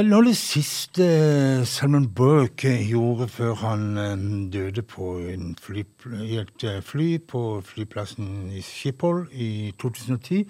[0.00, 1.04] Eh, Nå det siste
[1.68, 4.22] Salman Burke gjorde før han eh,
[4.52, 5.18] døde på
[5.60, 5.82] fly,
[6.24, 10.46] i et fly på flyplassen i Schiphol i 2010,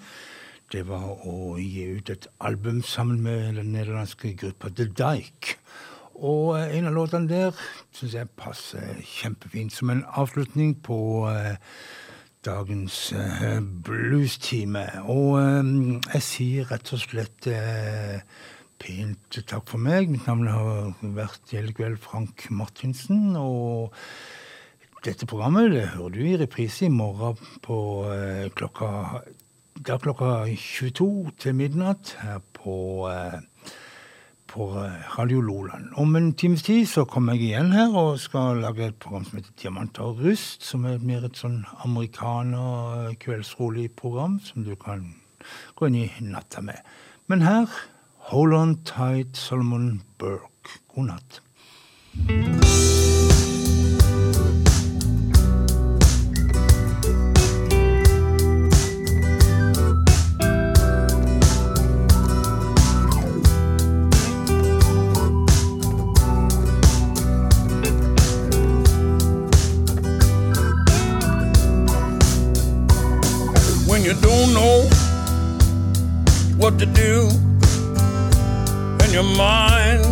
[0.71, 5.57] det var å gi ut et album sammen med den nederlandske gruppa The Dyke.
[6.15, 11.01] Og eh, en av låtene der syns jeg passer kjempefint som en avslutning på
[11.33, 11.59] eh,
[12.45, 13.03] dagens
[13.83, 14.87] bluestime.
[15.11, 17.51] Og jeg sier rett og slett
[18.81, 20.09] pent takk for meg.
[20.09, 23.35] Mitt navn har vært kveld Frank Martinsen.
[23.37, 23.93] Og
[25.05, 27.77] dette programmet det hører du i reprise i morgen på
[28.13, 29.21] eh, klokka
[29.81, 32.75] da klokka 22 til midnatt her på
[33.09, 33.39] eh,
[34.51, 34.67] på
[35.15, 35.93] Radio Loland.
[35.95, 39.39] Om en times tid så kommer jeg igjen her og skal lage et program som
[39.39, 45.05] heter Diamanter og rust, som er mer et sånn amerikaner kveldsrolig program som du kan
[45.79, 46.83] gå inn i natta med.
[47.31, 47.71] Men her
[48.25, 50.79] Hold On Tight, Solomon Burke.
[50.95, 51.39] God natt.
[73.87, 74.87] when you don't know
[76.57, 77.50] what to do
[79.11, 80.05] your mind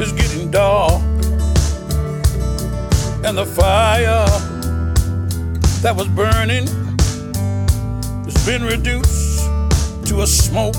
[0.00, 1.02] is getting dark
[3.24, 4.26] and the fire
[5.82, 6.66] that was burning
[8.24, 9.44] has been reduced
[10.06, 10.76] to a smoke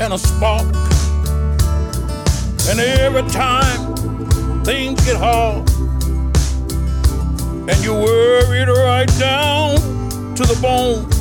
[0.00, 0.66] and a spark
[2.70, 3.94] and every time
[4.64, 5.68] things get hard
[7.68, 9.76] and you're worried right down
[10.34, 11.17] to the bone.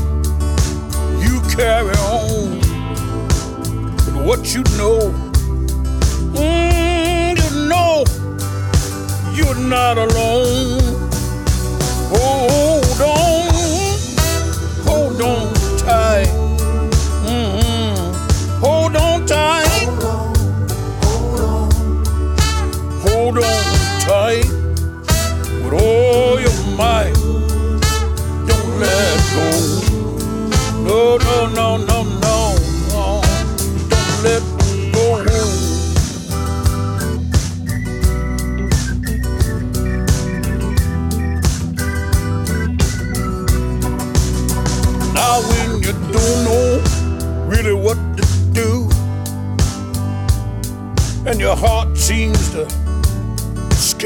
[4.27, 4.99] What you know.
[6.35, 8.03] Mm, you know
[9.33, 10.76] you're not alone.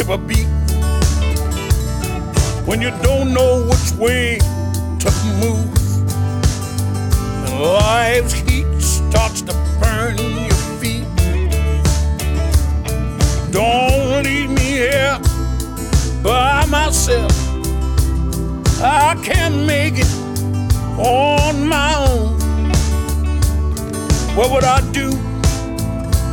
[0.02, 0.48] Skip a beat
[2.66, 4.38] when you don't know which way
[5.00, 5.12] to
[5.42, 5.70] move.
[7.46, 11.06] And life's heat starts to burn your feet.
[13.52, 15.20] Don't leave me here
[16.24, 17.32] by myself.
[18.82, 20.14] I can't make it
[20.98, 22.40] on my own.
[24.36, 25.10] What would I do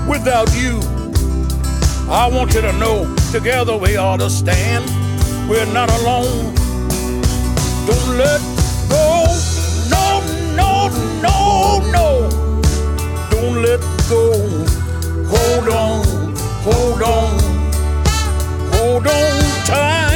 [0.09, 0.81] without you?
[2.11, 4.85] I want you to know together we ought to stand.
[5.49, 6.55] We're not alone.
[7.87, 8.41] Don't let
[8.89, 9.27] go.
[9.91, 10.21] No,
[10.57, 10.89] no,
[11.23, 12.31] no, no.
[13.31, 14.33] Don't let go.
[15.29, 16.35] Hold on,
[16.65, 17.39] hold on,
[18.73, 20.08] hold on tight.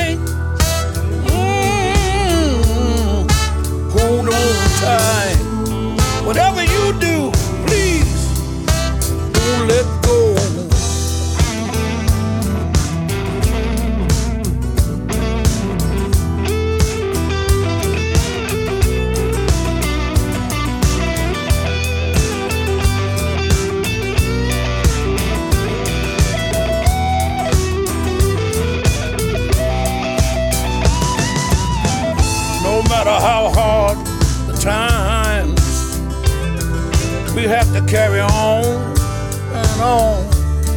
[37.52, 40.24] Have to carry on and on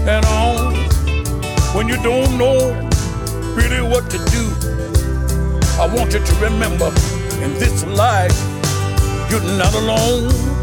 [0.10, 0.76] and on
[1.73, 2.57] when you don't know
[3.56, 4.43] really what to do.
[5.80, 6.88] I want you to remember
[7.41, 8.38] in this life,
[9.31, 10.55] you're not alone.